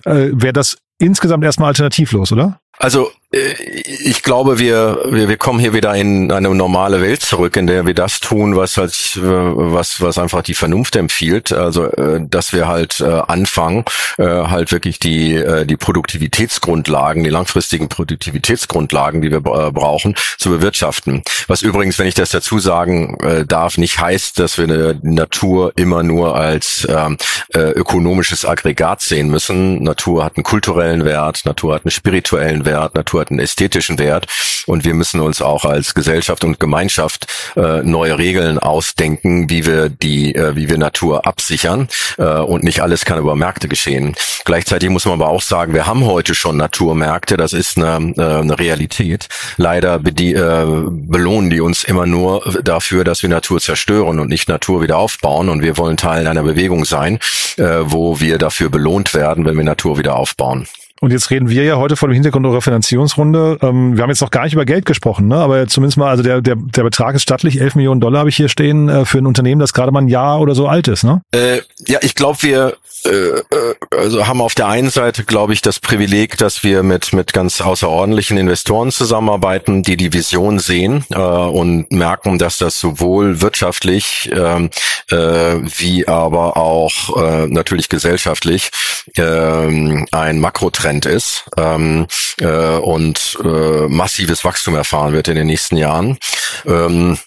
äh, 0.05 0.29
wäre 0.33 0.53
das 0.53 0.77
insgesamt 0.99 1.43
erstmal 1.43 1.69
alternativlos, 1.69 2.31
oder? 2.31 2.59
Also 2.77 3.07
äh, 3.07 3.09
ich 3.33 4.21
glaube, 4.21 4.59
wir, 4.59 5.05
wir, 5.09 5.27
wir 5.27 5.37
kommen 5.37 5.57
hier 5.57 5.73
wieder 5.73 5.95
in 5.95 6.31
eine 6.31 6.53
normale 6.53 7.01
Welt 7.01 7.23
zurück, 7.23 7.55
in 7.57 7.65
der 7.65 7.87
wir 7.87 7.95
das 7.95 8.19
tun, 8.19 8.55
was 8.55 8.77
halt, 8.77 9.19
was, 9.19 10.01
was 10.01 10.19
einfach 10.19 10.43
die 10.43 10.53
Vernunft 10.53 10.95
empfiehlt. 10.95 11.51
Also, 11.51 11.91
äh, 11.93 12.21
dass 12.21 12.53
wir 12.53 12.67
halt 12.67 13.01
äh, 13.01 13.21
anfangen, 13.27 13.85
halt 14.17 14.71
wirklich 14.71 14.99
die, 14.99 15.43
die 15.65 15.75
Produktivitätsgrundlagen, 15.75 17.23
die 17.23 17.31
langfristigen 17.31 17.89
Produktivitätsgrundlagen, 17.89 19.23
die 19.23 19.31
wir 19.31 19.41
brauchen, 19.41 20.13
zu 20.37 20.51
bewirtschaften. 20.51 21.23
Was 21.47 21.63
übrigens, 21.63 21.97
wenn 21.97 22.05
ich 22.05 22.13
das 22.13 22.29
dazu 22.29 22.59
sagen 22.59 23.17
darf, 23.47 23.79
nicht 23.79 23.99
heißt, 23.99 24.37
dass 24.37 24.59
wir 24.59 24.65
eine 24.65 24.99
Natur 25.01 25.73
immer 25.77 26.03
nur 26.03 26.35
als 26.35 26.87
ähm, 26.87 27.17
ökonomisches 27.55 28.45
Aggregat 28.45 29.01
sehen 29.01 29.29
müssen. 29.29 29.81
Natur 29.81 30.23
hat 30.23 30.37
einen 30.37 30.43
kulturellen 30.43 31.05
Wert, 31.05 31.41
Natur 31.45 31.73
hat 31.73 31.85
einen 31.85 31.91
spirituellen 31.91 32.65
Wert, 32.65 32.93
Natur 32.93 33.22
einen 33.31 33.39
ästhetischen 33.39 33.99
Wert 33.99 34.27
und 34.65 34.85
wir 34.85 34.93
müssen 34.93 35.19
uns 35.19 35.41
auch 35.41 35.65
als 35.65 35.93
Gesellschaft 35.93 36.43
und 36.43 36.59
Gemeinschaft 36.59 37.27
äh, 37.55 37.81
neue 37.83 38.17
Regeln 38.17 38.59
ausdenken, 38.59 39.49
wie 39.49 39.65
wir 39.65 39.89
die, 39.89 40.35
äh, 40.35 40.55
wie 40.55 40.69
wir 40.69 40.77
Natur 40.77 41.25
absichern 41.25 41.87
äh, 42.17 42.23
und 42.23 42.63
nicht 42.63 42.81
alles 42.81 43.05
kann 43.05 43.19
über 43.19 43.35
Märkte 43.35 43.67
geschehen. 43.67 44.15
Gleichzeitig 44.45 44.89
muss 44.89 45.05
man 45.05 45.15
aber 45.15 45.29
auch 45.29 45.41
sagen, 45.41 45.73
wir 45.73 45.85
haben 45.85 46.05
heute 46.05 46.35
schon 46.35 46.57
Naturmärkte, 46.57 47.37
das 47.37 47.53
ist 47.53 47.77
eine, 47.77 48.13
äh, 48.17 48.41
eine 48.41 48.59
Realität. 48.59 49.27
Leider 49.57 49.99
bedi 49.99 50.33
äh, 50.33 50.65
belohnen 50.89 51.49
die 51.49 51.61
uns 51.61 51.83
immer 51.83 52.05
nur 52.05 52.41
dafür, 52.63 53.03
dass 53.03 53.21
wir 53.21 53.29
Natur 53.29 53.59
zerstören 53.59 54.19
und 54.19 54.29
nicht 54.29 54.49
Natur 54.49 54.81
wieder 54.81 54.97
aufbauen 54.97 55.49
und 55.49 55.61
wir 55.61 55.77
wollen 55.77 55.97
Teil 55.97 56.27
einer 56.27 56.43
Bewegung 56.43 56.85
sein, 56.85 57.19
äh, 57.57 57.79
wo 57.83 58.19
wir 58.19 58.37
dafür 58.37 58.69
belohnt 58.69 59.13
werden, 59.13 59.45
wenn 59.45 59.57
wir 59.57 59.63
Natur 59.63 59.97
wieder 59.97 60.15
aufbauen. 60.15 60.67
Und 61.03 61.11
jetzt 61.11 61.31
reden 61.31 61.49
wir 61.49 61.65
ja 61.65 61.75
heute 61.75 61.97
vor 61.97 62.07
dem 62.07 62.13
Hintergrund 62.13 62.45
eurer 62.45 62.61
Finanzierungsrunde. 62.61 63.57
Ähm, 63.61 63.97
wir 63.97 64.03
haben 64.03 64.09
jetzt 64.09 64.21
noch 64.21 64.31
gar 64.31 64.45
nicht 64.45 64.53
über 64.53 64.63
Geld 64.63 64.85
gesprochen, 64.85 65.27
ne? 65.27 65.35
aber 65.35 65.67
zumindest 65.67 65.97
mal, 65.97 66.09
also 66.09 66.23
der, 66.23 66.39
der, 66.39 66.55
der 66.55 66.83
Betrag 66.83 67.13
ist 67.13 67.23
stattlich, 67.23 67.59
11 67.59 67.75
Millionen 67.75 67.99
Dollar 67.99 68.19
habe 68.19 68.29
ich 68.29 68.37
hier 68.37 68.47
stehen 68.47 68.87
äh, 68.87 69.03
für 69.03 69.17
ein 69.17 69.25
Unternehmen, 69.25 69.59
das 69.59 69.73
gerade 69.73 69.91
mal 69.91 69.99
ein 69.99 70.07
Jahr 70.07 70.39
oder 70.39 70.55
so 70.55 70.65
alt 70.65 70.87
ist. 70.87 71.03
Ne? 71.03 71.21
Äh, 71.31 71.59
ja, 71.87 71.99
ich 72.03 72.15
glaube, 72.15 72.41
wir 72.43 72.77
äh, 73.05 73.09
äh, 73.09 73.43
also 73.91 74.27
haben 74.27 74.39
auf 74.39 74.55
der 74.55 74.67
einen 74.67 74.89
Seite, 74.89 75.25
glaube 75.25 75.51
ich, 75.51 75.61
das 75.61 75.79
Privileg, 75.79 76.37
dass 76.37 76.63
wir 76.63 76.83
mit, 76.83 77.11
mit 77.11 77.33
ganz 77.33 77.59
außerordentlichen 77.59 78.37
Investoren 78.37 78.91
zusammenarbeiten, 78.91 79.83
die 79.83 79.97
die 79.97 80.13
Vision 80.13 80.59
sehen 80.59 81.03
äh, 81.11 81.17
und 81.17 81.91
merken, 81.91 82.37
dass 82.37 82.57
das 82.57 82.79
sowohl 82.79 83.41
wirtschaftlich 83.41 84.31
ähm, 84.33 84.69
äh, 85.11 85.15
wie 85.15 86.07
aber 86.07 86.55
auch 86.55 87.17
äh, 87.17 87.47
natürlich 87.47 87.89
gesellschaftlich 87.89 88.69
äh, 89.17 90.03
ein 90.11 90.39
Makrotrend 90.39 90.92
Trend 90.93 91.05
ist 91.05 91.45
ähm, 91.57 92.07
äh, 92.39 92.77
und 92.77 93.37
äh, 93.43 93.87
massives 93.87 94.43
Wachstum 94.45 94.75
erfahren 94.75 95.13
wird 95.13 95.27
in 95.27 95.35
den 95.35 95.47
nächsten 95.47 95.77
Jahren. 95.77 96.17
Ähm, 96.65 97.17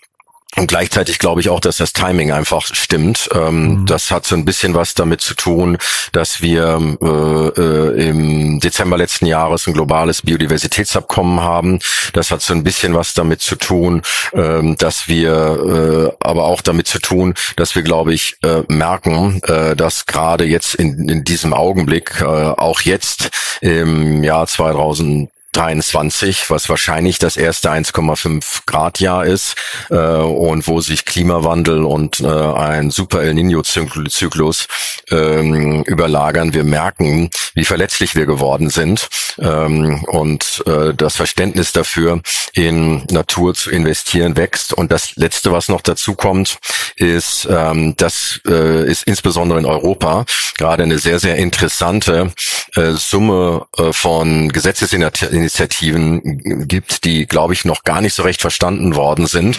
Und 0.57 0.69
gleichzeitig 0.69 1.19
glaube 1.19 1.43
ich 1.43 1.51
auch, 1.51 1.61
dass 1.61 1.77
das 1.77 1.93
Timing 1.93 2.33
einfach 2.33 2.63
stimmt. 2.63 3.29
Ähm, 3.35 3.81
mhm. 3.81 3.87
Das 3.87 4.11
hat 4.11 4.25
so 4.25 4.35
ein 4.35 4.47
bisschen 4.47 4.75
was 4.75 4.95
damit 4.95 5.21
zu 5.21 5.35
tun, 5.35 5.77
dass 6.13 6.41
wir 6.41 6.97
äh, 7.03 7.61
äh, 7.61 8.09
im 8.09 8.61
Dezember 8.61 8.97
letzten 8.97 9.27
Jahres 9.27 9.67
ein 9.67 9.75
globales 9.75 10.23
Biodiversitätsabkommen 10.23 11.41
haben. 11.41 11.79
Das 12.15 12.31
hat 12.31 12.41
so 12.41 12.55
ein 12.55 12.65
bisschen 12.65 12.95
was 12.95 13.13
damit 13.13 13.43
zu 13.43 13.57
tun, 13.57 14.01
ähm, 14.33 14.77
dass 14.79 15.09
wir 15.09 16.13
äh, 16.21 16.25
aber 16.27 16.45
auch 16.45 16.63
damit 16.63 16.89
zu 16.89 17.01
tun, 17.01 17.35
dass 17.57 17.75
wir, 17.75 17.83
glaube 17.83 18.15
ich, 18.15 18.37
äh, 18.43 18.63
merken, 18.69 19.43
äh, 19.45 19.77
dass 19.77 20.07
gerade 20.07 20.45
jetzt 20.45 20.75
in, 20.75 21.09
in 21.09 21.25
diesem 21.25 21.53
Augenblick, 21.53 22.21
äh, 22.21 22.25
auch 22.25 22.81
jetzt 22.81 23.31
im 23.61 24.25
Jahr 24.25 24.47
2000 24.47 25.31
23, 25.57 26.51
was 26.51 26.69
wahrscheinlich 26.69 27.19
das 27.19 27.37
erste 27.37 27.71
1,5 27.71 28.61
Grad 28.67 29.01
Jahr 29.01 29.25
ist 29.25 29.55
äh, 29.91 29.97
und 29.97 30.67
wo 30.69 30.81
sich 30.81 31.05
Klimawandel 31.05 31.85
und 31.85 32.21
äh, 32.21 32.27
ein 32.27 32.91
Super 32.91 33.23
El 33.23 33.35
Nino 33.35 33.63
Zyklus 33.63 34.69
ähm, 35.11 35.83
überlagern. 35.85 36.53
Wir 36.53 36.65
merken, 36.65 37.31
wie 37.55 37.65
verletzlich 37.65 38.15
wir 38.15 38.27
geworden 38.27 38.71
sind 38.71 39.09
ähm, 39.39 40.05
und 40.05 40.63
äh, 40.67 40.93
das 40.95 41.17
Verständnis 41.17 41.73
dafür, 41.73 42.21
in 42.53 43.05
Natur 43.11 43.55
zu 43.55 43.71
investieren, 43.71 44.37
wächst. 44.37 44.73
Und 44.73 44.93
das 44.93 45.17
Letzte, 45.17 45.53
was 45.53 45.69
noch 45.69 45.81
dazu 45.81 46.15
kommt, 46.15 46.59
ist, 46.97 47.47
ähm, 47.51 47.95
das 47.97 48.41
äh, 48.47 48.87
ist 48.87 49.05
insbesondere 49.05 49.59
in 49.59 49.67
Europa 49.67 50.25
gerade 50.57 50.83
eine 50.83 50.99
sehr, 50.99 51.19
sehr 51.19 51.37
interessante 51.37 52.33
äh, 52.75 52.93
Summe 52.93 53.67
äh, 53.77 53.93
von 53.93 54.51
Gesetzesinitiativen 54.51 55.46
Initiativen 55.47 56.67
gibt, 56.67 57.05
die, 57.05 57.27
glaube 57.27 57.53
ich, 57.53 57.65
noch 57.65 57.85
gar 57.85 58.01
nicht 58.01 58.15
so 58.15 58.25
recht 58.25 58.41
verstanden 58.41 58.97
worden 58.97 59.27
sind 59.27 59.57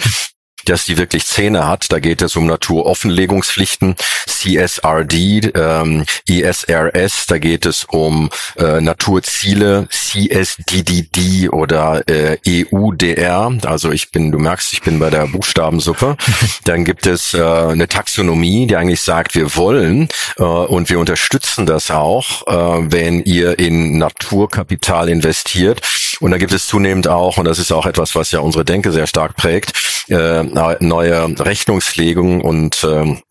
dass 0.69 0.85
die 0.85 0.97
wirklich 0.97 1.25
Zähne 1.25 1.67
hat. 1.67 1.91
Da 1.91 1.99
geht 1.99 2.21
es 2.21 2.35
um 2.35 2.45
Naturoffenlegungspflichten, 2.47 3.95
CSRD, 4.27 5.51
ähm, 5.55 6.05
ISRS, 6.27 7.25
da 7.27 7.37
geht 7.37 7.65
es 7.65 7.85
um 7.85 8.29
äh, 8.57 8.81
Naturziele, 8.81 9.87
CSDDD 9.89 11.49
oder 11.49 12.03
äh, 12.07 12.37
EUDR. 12.45 13.57
Also 13.65 13.91
ich 13.91 14.11
bin, 14.11 14.31
du 14.31 14.39
merkst, 14.39 14.73
ich 14.73 14.81
bin 14.81 14.99
bei 14.99 15.09
der 15.09 15.27
Buchstabensuppe. 15.27 16.17
Dann 16.65 16.83
gibt 16.83 17.07
es 17.07 17.33
äh, 17.33 17.41
eine 17.41 17.87
Taxonomie, 17.87 18.67
die 18.67 18.75
eigentlich 18.75 19.01
sagt, 19.01 19.35
wir 19.35 19.55
wollen 19.55 20.09
äh, 20.37 20.43
und 20.43 20.89
wir 20.89 20.99
unterstützen 20.99 21.65
das 21.65 21.91
auch, 21.91 22.47
äh, 22.47 22.91
wenn 22.91 23.23
ihr 23.23 23.59
in 23.59 23.97
Naturkapital 23.97 25.09
investiert. 25.09 25.81
Und 26.19 26.31
da 26.31 26.37
gibt 26.37 26.51
es 26.51 26.67
zunehmend 26.67 27.07
auch, 27.07 27.37
und 27.37 27.45
das 27.45 27.59
ist 27.59 27.71
auch 27.71 27.85
etwas, 27.85 28.15
was 28.15 28.31
ja 28.31 28.39
unsere 28.39 28.65
Denke 28.65 28.91
sehr 28.91 29.07
stark 29.07 29.35
prägt, 29.35 29.73
äh, 30.09 30.43
neue 30.79 31.39
Rechnungslegung 31.39 32.41
und 32.41 32.83
ähm, 32.83 33.21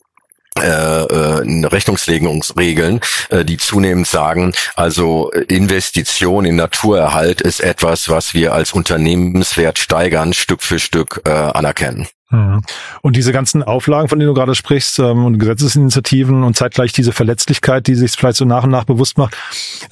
äh, 0.58 1.02
äh, 1.04 1.66
Rechnungslegungsregeln, 1.66 3.00
äh, 3.28 3.44
die 3.44 3.58
zunehmend 3.58 4.06
sagen, 4.06 4.54
also 4.74 5.30
Investition 5.48 6.46
in 6.46 6.56
Naturerhalt 6.56 7.42
ist 7.42 7.60
etwas, 7.60 8.08
was 8.08 8.32
wir 8.32 8.54
als 8.54 8.72
Unternehmenswert 8.72 9.78
steigern, 9.78 10.32
Stück 10.32 10.62
für 10.62 10.78
Stück 10.78 11.20
anerkennen. 11.26 12.06
Mhm. 12.30 12.62
Und 13.02 13.16
diese 13.16 13.32
ganzen 13.32 13.62
Auflagen, 13.62 14.08
von 14.08 14.18
denen 14.18 14.28
du 14.28 14.34
gerade 14.34 14.54
sprichst, 14.54 14.98
ähm, 14.98 15.24
und 15.24 15.38
Gesetzesinitiativen 15.38 16.42
und 16.42 16.56
zeitgleich 16.56 16.92
diese 16.92 17.12
Verletzlichkeit, 17.12 17.86
die 17.86 17.94
sich 17.94 18.12
vielleicht 18.12 18.38
so 18.38 18.44
nach 18.44 18.64
und 18.64 18.70
nach 18.70 18.84
bewusst 18.84 19.18
macht. 19.18 19.36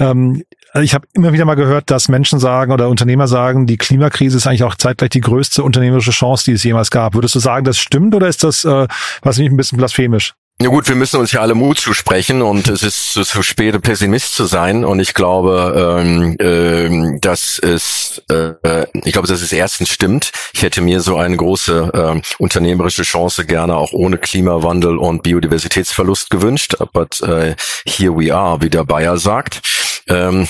Ähm, 0.00 0.42
ich 0.82 0.94
habe 0.94 1.06
immer 1.12 1.32
wieder 1.32 1.44
mal 1.44 1.54
gehört, 1.54 1.90
dass 1.90 2.08
Menschen 2.08 2.40
sagen 2.40 2.72
oder 2.72 2.88
Unternehmer 2.88 3.28
sagen, 3.28 3.66
die 3.66 3.76
Klimakrise 3.76 4.36
ist 4.36 4.46
eigentlich 4.46 4.64
auch 4.64 4.74
zeitgleich 4.74 5.10
die 5.10 5.20
größte 5.20 5.62
unternehmerische 5.62 6.10
Chance, 6.10 6.44
die 6.46 6.52
es 6.52 6.64
jemals 6.64 6.90
gab. 6.90 7.14
Würdest 7.14 7.34
du 7.34 7.38
sagen, 7.38 7.64
das 7.64 7.78
stimmt 7.78 8.14
oder 8.14 8.26
ist 8.26 8.42
das, 8.42 8.64
äh, 8.64 8.88
was 9.22 9.38
nicht 9.38 9.50
ein 9.50 9.56
bisschen 9.56 9.78
blasphemisch? 9.78 10.34
Ja 10.62 10.68
gut, 10.68 10.88
wir 10.88 10.94
müssen 10.94 11.18
uns 11.18 11.32
ja 11.32 11.40
alle 11.40 11.56
Mut 11.56 11.78
zusprechen 11.78 12.40
und 12.40 12.68
es 12.68 12.84
ist 12.84 13.12
zu, 13.12 13.24
zu 13.24 13.42
spät, 13.42 13.80
Pessimist 13.82 14.36
zu 14.36 14.44
sein. 14.44 14.84
Und 14.84 15.00
ich 15.00 15.12
glaube, 15.12 16.00
ähm, 16.00 16.36
ähm, 16.38 17.20
dass 17.20 17.58
es, 17.58 18.22
äh, 18.30 18.86
ich 19.04 19.12
glaube, 19.12 19.26
dass 19.26 19.42
es 19.42 19.52
erstens 19.52 19.90
stimmt. 19.90 20.30
Ich 20.52 20.62
hätte 20.62 20.80
mir 20.80 21.00
so 21.00 21.16
eine 21.16 21.36
große 21.36 21.90
äh, 21.92 22.22
unternehmerische 22.38 23.02
Chance 23.02 23.46
gerne 23.46 23.74
auch 23.74 23.92
ohne 23.92 24.16
Klimawandel 24.16 24.96
und 24.96 25.24
Biodiversitätsverlust 25.24 26.30
gewünscht. 26.30 26.76
But 26.92 27.20
uh, 27.22 27.54
here 27.84 28.16
we 28.16 28.32
are, 28.32 28.62
wie 28.62 28.70
der 28.70 28.84
Bayer 28.84 29.16
sagt. 29.16 29.60
Ähm, 30.08 30.46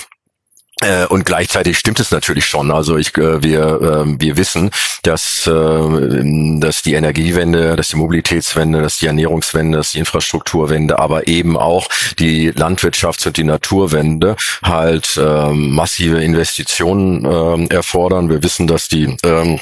äh, 0.80 1.06
und 1.06 1.24
gleichzeitig 1.24 1.78
stimmt 1.78 2.00
es 2.00 2.10
natürlich 2.10 2.46
schon. 2.46 2.70
Also 2.70 2.96
ich, 2.96 3.16
äh, 3.16 3.42
wir, 3.42 4.06
äh, 4.06 4.20
wir 4.20 4.36
wissen, 4.36 4.70
dass, 5.02 5.46
äh, 5.46 6.60
dass 6.60 6.82
die 6.82 6.94
Energiewende, 6.94 7.76
dass 7.76 7.88
die 7.88 7.96
Mobilitätswende, 7.96 8.82
dass 8.82 8.98
die 8.98 9.06
Ernährungswende, 9.06 9.78
dass 9.78 9.92
die 9.92 10.00
Infrastrukturwende, 10.00 10.98
aber 10.98 11.28
eben 11.28 11.56
auch 11.56 11.88
die 12.18 12.52
Landwirtschafts- 12.52 13.26
und 13.26 13.36
die 13.36 13.44
Naturwende 13.44 14.36
halt 14.62 15.16
äh, 15.16 15.52
massive 15.52 16.22
Investitionen 16.22 17.24
erfordern. 17.70 18.28
Wir 18.28 18.42
wissen, 18.42 18.66
dass 18.66 18.88
die 18.88 19.16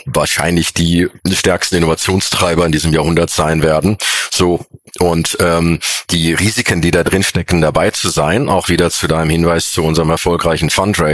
wahrscheinlich 0.06 0.72
die 0.72 1.08
stärksten 1.30 1.76
Innovationstreiber 1.76 2.64
in 2.66 2.72
diesem 2.72 2.92
Jahrhundert 2.92 3.30
sein 3.30 3.62
werden. 3.62 3.98
So 4.30 4.64
und 4.98 5.38
ähm, 5.40 5.78
die 6.10 6.34
Risiken, 6.34 6.82
die 6.82 6.90
da 6.90 7.02
drin 7.02 7.22
stecken, 7.22 7.62
dabei 7.62 7.90
zu 7.90 8.10
sein, 8.10 8.48
auch 8.48 8.68
wieder 8.68 8.90
zu 8.90 9.08
deinem 9.08 9.30
Hinweis 9.30 9.72
zu 9.72 9.82
unserem 9.82 10.10
erfolgreichen 10.10 10.68
Fundraise, 10.68 11.11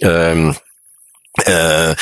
ähm, 0.00 0.50
äh, 0.50 0.54
äh, 1.42 1.94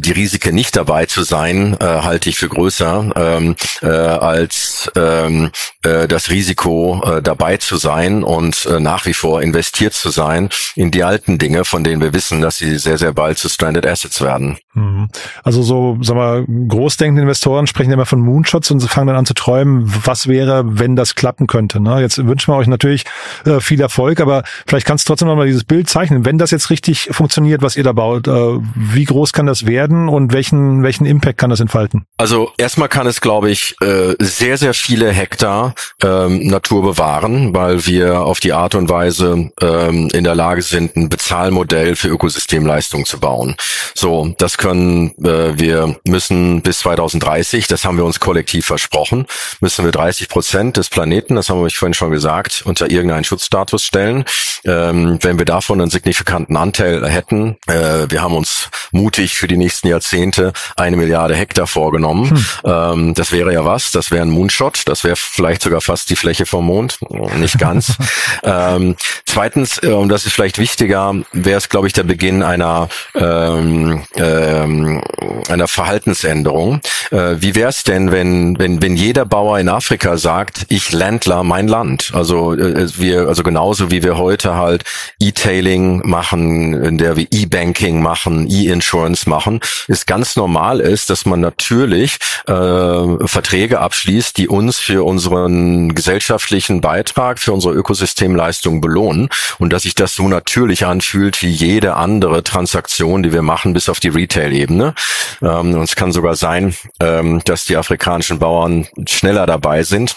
die 0.00 0.12
Risiken 0.12 0.54
nicht 0.54 0.76
dabei 0.76 1.06
zu 1.06 1.22
sein, 1.22 1.76
äh, 1.80 1.84
halte 1.84 2.28
ich 2.28 2.36
für 2.36 2.48
größer 2.48 3.12
ähm, 3.14 3.54
äh, 3.82 3.86
als 3.86 4.90
ähm, 4.96 5.50
äh, 5.84 6.08
das 6.08 6.30
Risiko 6.30 7.00
äh, 7.04 7.22
dabei 7.22 7.56
zu 7.56 7.76
sein 7.76 8.24
und 8.24 8.66
äh, 8.66 8.80
nach 8.80 9.06
wie 9.06 9.14
vor 9.14 9.42
investiert 9.42 9.94
zu 9.94 10.10
sein 10.10 10.48
in 10.74 10.90
die 10.90 11.04
alten 11.04 11.38
Dinge, 11.38 11.64
von 11.64 11.84
denen 11.84 12.02
wir 12.02 12.12
wissen, 12.12 12.40
dass 12.40 12.58
sie 12.58 12.78
sehr, 12.78 12.98
sehr 12.98 13.12
bald 13.12 13.38
zu 13.38 13.48
Stranded 13.48 13.86
Assets 13.86 14.20
werden. 14.22 14.58
Mhm. 14.74 15.08
Also 15.44 15.62
so, 15.62 15.96
sag 16.00 16.16
mal, 16.16 16.44
großdenkende 16.46 17.22
Investoren 17.22 17.66
sprechen 17.68 17.92
immer 17.92 18.06
von 18.06 18.20
Moonshots 18.20 18.70
und 18.72 18.80
fangen 18.82 19.06
dann 19.06 19.16
an 19.16 19.26
zu 19.26 19.34
träumen, 19.34 19.92
was 20.04 20.26
wäre, 20.26 20.64
wenn 20.66 20.96
das 20.96 21.14
klappen 21.14 21.46
könnte. 21.46 21.80
Ne? 21.80 22.00
Jetzt 22.00 22.18
wünschen 22.26 22.52
wir 22.52 22.56
euch 22.56 22.66
natürlich 22.66 23.04
äh, 23.46 23.60
viel 23.60 23.80
Erfolg, 23.80 24.20
aber 24.20 24.42
vielleicht 24.66 24.86
kannst 24.86 25.06
du 25.06 25.12
trotzdem 25.12 25.28
noch 25.28 25.36
mal 25.36 25.46
dieses 25.46 25.64
Bild 25.64 25.88
zeichnen. 25.88 26.24
Wenn 26.24 26.38
das 26.38 26.50
jetzt 26.50 26.70
richtig 26.70 27.08
funktioniert, 27.12 27.62
was 27.62 27.76
ihr 27.76 27.84
da 27.84 27.92
baut, 27.92 28.26
äh, 28.26 28.58
wie 28.82 29.04
groß 29.04 29.32
kann 29.34 29.44
das 29.44 29.66
werden 29.66 30.08
und 30.08 30.32
welchen, 30.32 30.82
welchen 30.82 31.04
Impact 31.04 31.36
kann 31.36 31.50
das 31.50 31.60
entfalten? 31.60 32.06
Also 32.16 32.52
erstmal 32.56 32.88
kann 32.88 33.06
es, 33.06 33.20
glaube 33.20 33.50
ich, 33.50 33.76
äh, 33.82 34.14
sehr, 34.18 34.56
sehr 34.56 34.72
viele 34.72 35.12
Hektar 35.12 35.74
ähm, 36.02 36.46
Natur 36.46 36.82
bewahren, 36.82 37.54
weil 37.54 37.84
wir 37.86 38.22
auf 38.22 38.40
die 38.40 38.54
Art 38.54 38.74
und 38.74 38.88
Weise 38.88 39.50
ähm, 39.60 40.08
in 40.12 40.24
der 40.24 40.34
Lage 40.34 40.62
sind, 40.62 40.96
ein 40.96 41.10
Bezahlmodell 41.10 41.94
für 41.94 42.08
Ökosystemleistung 42.08 43.04
zu 43.04 43.20
bauen. 43.20 43.54
So, 43.94 44.34
das 44.38 44.56
können 44.56 45.10
äh, 45.22 45.58
wir 45.58 45.96
müssen 46.04 46.62
bis 46.62 46.78
2030, 46.80 47.66
das 47.66 47.84
haben 47.84 47.98
wir 47.98 48.04
uns 48.06 48.18
kollektiv 48.18 48.64
versprochen, 48.64 49.26
müssen 49.60 49.84
wir 49.84 49.92
30 49.92 50.30
Prozent 50.30 50.78
des 50.78 50.88
Planeten, 50.88 51.34
das 51.34 51.50
haben 51.50 51.62
wir 51.62 51.70
vorhin 51.70 51.94
schon 51.94 52.10
gesagt, 52.10 52.62
unter 52.64 52.90
irgendeinen 52.90 53.24
Schutzstatus 53.24 53.84
stellen. 53.84 54.24
Ähm, 54.64 55.18
wenn 55.22 55.38
wir 55.38 55.46
davon 55.46 55.80
einen 55.80 55.90
signifikanten 55.90 56.56
Anteil 56.56 57.06
hätten, 57.08 57.56
äh, 57.66 58.06
wir 58.08 58.22
haben 58.22 58.34
uns 58.34 58.69
mutig 58.92 59.36
für 59.36 59.46
die 59.46 59.56
nächsten 59.56 59.88
Jahrzehnte 59.88 60.52
eine 60.76 60.96
Milliarde 60.96 61.34
Hektar 61.34 61.66
vorgenommen. 61.66 62.30
Hm. 62.30 62.46
Ähm, 62.64 63.14
das 63.14 63.32
wäre 63.32 63.52
ja 63.52 63.64
was, 63.64 63.90
das 63.92 64.10
wäre 64.10 64.22
ein 64.22 64.30
Moonshot, 64.30 64.82
das 64.86 65.04
wäre 65.04 65.16
vielleicht 65.16 65.62
sogar 65.62 65.80
fast 65.80 66.10
die 66.10 66.16
Fläche 66.16 66.46
vom 66.46 66.66
Mond, 66.66 66.98
nicht 67.38 67.58
ganz. 67.58 67.96
ähm, 68.42 68.96
zweitens, 69.26 69.82
äh, 69.82 69.88
und 69.88 70.08
das 70.08 70.26
ist 70.26 70.32
vielleicht 70.32 70.58
wichtiger, 70.58 71.14
wäre 71.32 71.58
es, 71.58 71.68
glaube 71.68 71.86
ich, 71.86 71.92
der 71.92 72.04
Beginn 72.04 72.42
einer 72.42 72.88
ähm, 73.14 74.02
ähm, 74.16 75.02
einer 75.48 75.68
Verhaltensänderung. 75.68 76.80
Äh, 77.10 77.36
wie 77.38 77.54
wäre 77.54 77.68
es 77.68 77.84
denn, 77.84 78.12
wenn 78.12 78.58
wenn 78.58 78.82
wenn 78.82 78.96
jeder 78.96 79.24
Bauer 79.24 79.58
in 79.58 79.68
Afrika 79.68 80.16
sagt, 80.16 80.66
ich 80.68 80.92
Ländler 80.92 81.42
mein 81.42 81.68
Land? 81.68 82.12
Also 82.14 82.54
äh, 82.54 82.88
wir 82.98 83.28
also 83.28 83.42
genauso 83.42 83.90
wie 83.90 84.02
wir 84.02 84.16
heute 84.16 84.56
halt 84.56 84.84
E-Tailing 85.20 86.08
machen, 86.08 86.74
in 86.74 86.98
der 86.98 87.16
wir 87.16 87.26
E-Banking 87.30 88.02
machen, 88.02 88.46
E-Insurance 88.66 89.28
machen, 89.28 89.60
ist 89.88 90.06
ganz 90.06 90.36
normal 90.36 90.80
ist, 90.80 91.10
dass 91.10 91.26
man 91.26 91.40
natürlich 91.40 92.18
äh, 92.46 93.26
Verträge 93.26 93.80
abschließt, 93.80 94.36
die 94.36 94.48
uns 94.48 94.78
für 94.78 95.04
unseren 95.04 95.94
gesellschaftlichen 95.94 96.80
Beitrag, 96.80 97.38
für 97.38 97.52
unsere 97.52 97.74
Ökosystemleistung 97.74 98.80
belohnen 98.80 99.28
und 99.58 99.72
dass 99.72 99.82
sich 99.82 99.94
das 99.94 100.14
so 100.14 100.28
natürlich 100.28 100.86
anfühlt 100.86 101.42
wie 101.42 101.50
jede 101.50 101.94
andere 101.94 102.42
Transaktion, 102.42 103.22
die 103.22 103.32
wir 103.32 103.42
machen, 103.42 103.72
bis 103.72 103.88
auf 103.88 104.00
die 104.00 104.08
Retail-Ebene. 104.08 104.94
Ähm, 105.42 105.74
und 105.74 105.82
es 105.82 105.96
kann 105.96 106.12
sogar 106.12 106.36
sein, 106.36 106.74
ähm, 107.00 107.42
dass 107.44 107.64
die 107.64 107.76
afrikanischen 107.76 108.38
Bauern 108.38 108.86
schneller 109.06 109.46
dabei 109.46 109.82
sind 109.82 110.16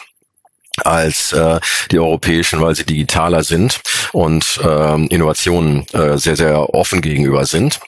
als 0.84 1.34
äh, 1.34 1.60
die 1.92 2.00
europäischen, 2.00 2.62
weil 2.62 2.76
sie 2.76 2.86
digitaler 2.86 3.44
sind 3.44 3.82
und 4.12 4.60
ähm, 4.64 5.08
Innovationen 5.08 5.86
äh, 5.94 6.18
sehr, 6.18 6.36
sehr 6.36 6.74
offen 6.74 7.02
gegenüber 7.02 7.46
sind. 7.46 7.80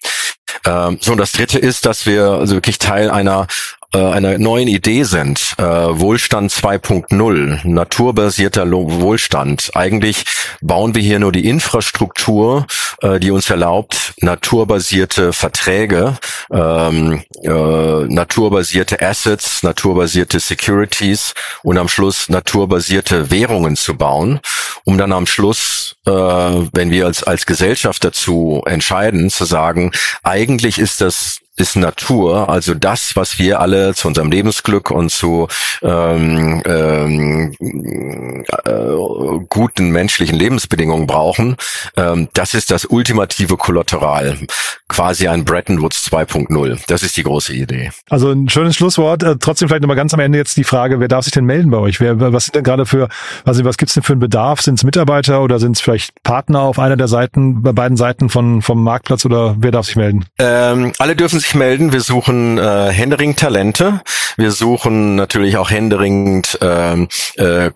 Ähm, 0.65 0.97
so, 1.01 1.11
und 1.11 1.17
das 1.17 1.31
dritte 1.31 1.59
ist, 1.59 1.85
dass 1.85 2.05
wir 2.05 2.25
also 2.25 2.55
wirklich 2.55 2.79
Teil 2.79 3.09
einer 3.09 3.47
einer 3.97 4.37
neuen 4.37 4.67
Idee 4.67 5.03
sind, 5.03 5.55
äh, 5.57 5.63
Wohlstand 5.63 6.51
2.0, 6.51 7.67
naturbasierter 7.67 8.69
Wohlstand. 8.69 9.71
Eigentlich 9.73 10.25
bauen 10.61 10.95
wir 10.95 11.01
hier 11.01 11.19
nur 11.19 11.31
die 11.31 11.47
Infrastruktur, 11.47 12.67
äh, 13.01 13.19
die 13.19 13.31
uns 13.31 13.49
erlaubt, 13.49 14.13
naturbasierte 14.21 15.33
Verträge, 15.33 16.17
ähm, 16.51 17.23
äh, 17.43 17.49
naturbasierte 17.49 19.01
Assets, 19.01 19.63
naturbasierte 19.63 20.39
Securities 20.39 21.33
und 21.63 21.77
am 21.77 21.87
Schluss 21.87 22.29
naturbasierte 22.29 23.31
Währungen 23.31 23.75
zu 23.75 23.95
bauen, 23.95 24.39
um 24.83 24.97
dann 24.97 25.11
am 25.11 25.27
Schluss, 25.27 25.95
äh, 26.05 26.11
wenn 26.11 26.91
wir 26.91 27.05
als, 27.05 27.23
als 27.23 27.45
Gesellschaft 27.45 28.03
dazu 28.03 28.61
entscheiden, 28.65 29.29
zu 29.29 29.45
sagen, 29.45 29.91
eigentlich 30.23 30.79
ist 30.79 31.01
das 31.01 31.39
ist 31.57 31.77
Natur, 31.77 32.49
also 32.49 32.73
das, 32.73 33.15
was 33.15 33.39
wir 33.39 33.61
alle 33.61 33.93
zu 33.93 34.09
unserem 34.09 34.29
Lebensglück 34.29 34.91
und 34.91 35.09
zu 35.09 35.47
ähm, 35.81 36.61
ähm, 36.65 38.43
äh, 38.65 39.45
guten 39.47 39.89
menschlichen 39.89 40.37
Lebensbedingungen 40.37 41.07
brauchen, 41.07 41.55
ähm, 41.95 42.27
das 42.33 42.53
ist 42.55 42.71
das 42.71 42.85
ultimative 42.85 43.55
Kollateral, 43.55 44.37
quasi 44.89 45.29
ein 45.29 45.45
Bretton 45.45 45.81
Woods 45.81 46.07
2.0. 46.11 46.79
Das 46.87 47.03
ist 47.03 47.15
die 47.15 47.23
große 47.23 47.53
Idee. 47.53 47.91
Also 48.09 48.31
ein 48.31 48.49
schönes 48.49 48.75
Schlusswort. 48.75 49.23
Äh, 49.23 49.37
trotzdem 49.39 49.69
vielleicht 49.69 49.81
nochmal 49.81 49.95
ganz 49.95 50.13
am 50.13 50.19
Ende 50.19 50.37
jetzt 50.37 50.57
die 50.57 50.65
Frage, 50.65 50.99
wer 50.99 51.07
darf 51.07 51.23
sich 51.23 51.33
denn 51.33 51.45
melden 51.45 51.71
bei 51.71 51.77
euch? 51.77 52.01
Wer, 52.01 52.19
was 52.33 52.45
sind 52.45 52.55
denn 52.55 52.63
gerade 52.63 52.85
für, 52.85 53.07
also 53.45 53.63
was 53.63 53.77
gibt's 53.77 53.93
denn 53.93 54.03
für 54.03 54.13
einen 54.13 54.19
Bedarf? 54.19 54.61
Sind 54.61 54.75
es 54.75 54.83
Mitarbeiter 54.83 55.41
oder 55.41 55.59
sind 55.59 55.77
es 55.77 55.81
vielleicht 55.81 56.21
Partner 56.23 56.61
auf 56.61 56.79
einer 56.79 56.97
der 56.97 57.07
Seiten, 57.07 57.61
bei 57.61 57.71
beiden 57.71 57.95
Seiten 57.95 58.27
von 58.29 58.61
vom 58.61 58.83
Marktplatz 58.83 59.25
oder 59.25 59.55
wer 59.59 59.71
darf 59.71 59.85
sich 59.85 59.95
melden? 59.95 60.25
Ähm, 60.37 60.91
alle 60.99 61.15
dürfen 61.15 61.44
sich 61.45 61.55
melden. 61.55 61.93
Wir 61.93 62.01
suchen 62.01 62.57
äh, 62.57 62.91
händeringend 62.91 63.39
Talente. 63.39 64.01
Wir 64.37 64.51
suchen 64.51 65.15
natürlich 65.15 65.57
auch 65.57 65.69
händeringend 65.69 66.57
äh, 66.61 66.93
äh, 67.37 67.71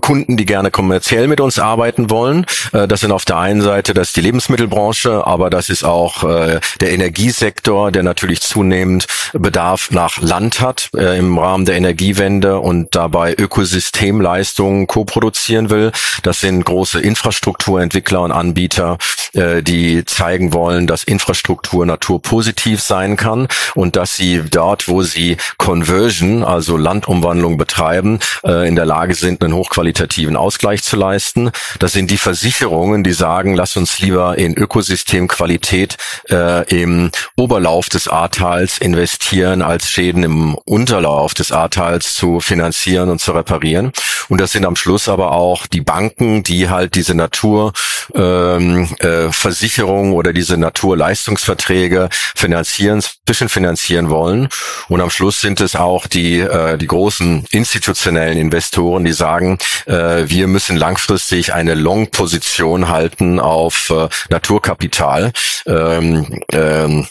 Kunden, 0.00 0.36
die 0.36 0.46
gerne 0.46 0.70
kommerziell 0.70 1.28
mit 1.28 1.40
uns 1.40 1.58
arbeiten 1.58 2.10
wollen. 2.10 2.46
Äh, 2.72 2.88
das 2.88 3.00
sind 3.00 3.12
auf 3.12 3.24
der 3.24 3.38
einen 3.38 3.60
Seite 3.60 3.92
das 3.94 4.08
ist 4.08 4.16
die 4.16 4.22
Lebensmittelbranche, 4.22 5.26
aber 5.26 5.50
das 5.50 5.68
ist 5.68 5.84
auch 5.84 6.24
äh, 6.24 6.60
der 6.80 6.90
Energiesektor, 6.90 7.92
der 7.92 8.02
natürlich 8.02 8.40
zunehmend 8.40 9.06
Bedarf 9.32 9.90
nach 9.90 10.20
Land 10.20 10.60
hat 10.60 10.90
äh, 10.96 11.18
im 11.18 11.38
Rahmen 11.38 11.66
der 11.66 11.76
Energiewende 11.76 12.58
und 12.58 12.94
dabei 12.94 13.34
Ökosystemleistungen 13.34 14.86
koproduzieren 14.86 15.70
will. 15.70 15.92
Das 16.22 16.40
sind 16.40 16.64
große 16.64 17.00
Infrastrukturentwickler 17.00 18.22
und 18.22 18.32
Anbieter, 18.32 18.98
äh, 19.34 19.62
die 19.62 20.04
zeigen 20.04 20.52
wollen, 20.52 20.86
dass 20.86 21.04
Infrastruktur 21.04 21.84
naturpositiv 21.84 22.80
sein 22.80 23.01
kann 23.16 23.48
und 23.74 23.96
dass 23.96 24.16
sie 24.16 24.42
dort, 24.50 24.88
wo 24.88 25.02
sie 25.02 25.36
Conversion, 25.58 26.44
also 26.44 26.76
Landumwandlung 26.76 27.56
betreiben, 27.56 28.18
äh, 28.44 28.68
in 28.68 28.76
der 28.76 28.86
Lage 28.86 29.14
sind, 29.14 29.42
einen 29.42 29.54
hochqualitativen 29.54 30.36
Ausgleich 30.36 30.82
zu 30.82 30.96
leisten. 30.96 31.50
Das 31.78 31.92
sind 31.92 32.10
die 32.10 32.18
Versicherungen, 32.18 33.04
die 33.04 33.12
sagen, 33.12 33.54
lass 33.54 33.76
uns 33.76 33.98
lieber 33.98 34.38
in 34.38 34.54
Ökosystemqualität 34.54 35.96
äh, 36.30 36.68
im 36.68 37.10
Oberlauf 37.36 37.88
des 37.88 38.08
Ahrtals 38.08 38.78
investieren, 38.78 39.62
als 39.62 39.90
Schäden 39.90 40.22
im 40.22 40.54
Unterlauf 40.54 41.34
des 41.34 41.52
Ahrtals 41.52 42.14
zu 42.14 42.40
finanzieren 42.40 43.10
und 43.10 43.20
zu 43.20 43.32
reparieren. 43.32 43.92
Und 44.28 44.40
das 44.40 44.52
sind 44.52 44.64
am 44.64 44.76
Schluss 44.76 45.08
aber 45.08 45.32
auch 45.32 45.66
die 45.66 45.80
Banken, 45.80 46.42
die 46.42 46.68
halt 46.68 46.94
diese 46.94 47.14
Naturversicherung 47.14 50.06
ähm, 50.06 50.12
äh, 50.12 50.16
oder 50.16 50.32
diese 50.32 50.56
Naturleistungsverträge 50.56 52.08
finanzieren, 52.34 52.91
zwischenfinanzieren 53.00 54.10
wollen. 54.10 54.48
Und 54.88 55.00
am 55.00 55.10
Schluss 55.10 55.40
sind 55.40 55.60
es 55.60 55.76
auch 55.76 56.06
die, 56.06 56.40
äh, 56.40 56.76
die 56.76 56.86
großen 56.86 57.46
institutionellen 57.50 58.38
Investoren, 58.38 59.04
die 59.04 59.12
sagen, 59.12 59.58
äh, 59.86 60.24
wir 60.26 60.48
müssen 60.48 60.76
langfristig 60.76 61.54
eine 61.54 61.74
Long-Position 61.74 62.88
halten 62.88 63.40
auf 63.40 63.90
äh, 63.90 64.08
Naturkapital. 64.30 65.32
Ähm, 65.66 66.42
ähm, 66.52 67.06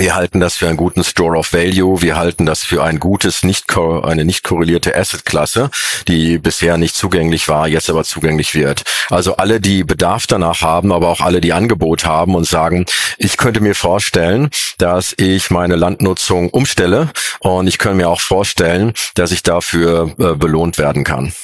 wir 0.00 0.14
halten 0.14 0.40
das 0.40 0.56
für 0.56 0.66
einen 0.66 0.78
guten 0.78 1.04
Store 1.04 1.36
of 1.36 1.52
Value. 1.52 2.00
Wir 2.00 2.16
halten 2.16 2.46
das 2.46 2.64
für 2.64 2.82
ein 2.82 2.98
gutes, 2.98 3.42
nicht 3.42 3.66
eine 3.76 4.24
nicht 4.24 4.42
korrelierte 4.42 4.96
Asset-Klasse, 4.96 5.70
die 6.08 6.38
bisher 6.38 6.78
nicht 6.78 6.96
zugänglich 6.96 7.48
war, 7.48 7.68
jetzt 7.68 7.90
aber 7.90 8.04
zugänglich 8.04 8.54
wird. 8.54 8.82
Also 9.10 9.36
alle, 9.36 9.60
die 9.60 9.84
Bedarf 9.84 10.26
danach 10.26 10.62
haben, 10.62 10.90
aber 10.90 11.08
auch 11.08 11.20
alle, 11.20 11.42
die 11.42 11.52
Angebot 11.52 12.06
haben 12.06 12.34
und 12.34 12.44
sagen, 12.44 12.86
ich 13.18 13.36
könnte 13.36 13.60
mir 13.60 13.74
vorstellen, 13.74 14.48
dass 14.78 15.14
ich 15.18 15.50
meine 15.50 15.76
Landnutzung 15.76 16.48
umstelle 16.48 17.10
und 17.40 17.66
ich 17.66 17.76
könnte 17.76 17.98
mir 17.98 18.08
auch 18.08 18.22
vorstellen, 18.22 18.94
dass 19.16 19.32
ich 19.32 19.42
dafür 19.42 20.14
äh, 20.18 20.34
belohnt 20.34 20.78
werden 20.78 21.04
kann. 21.04 21.34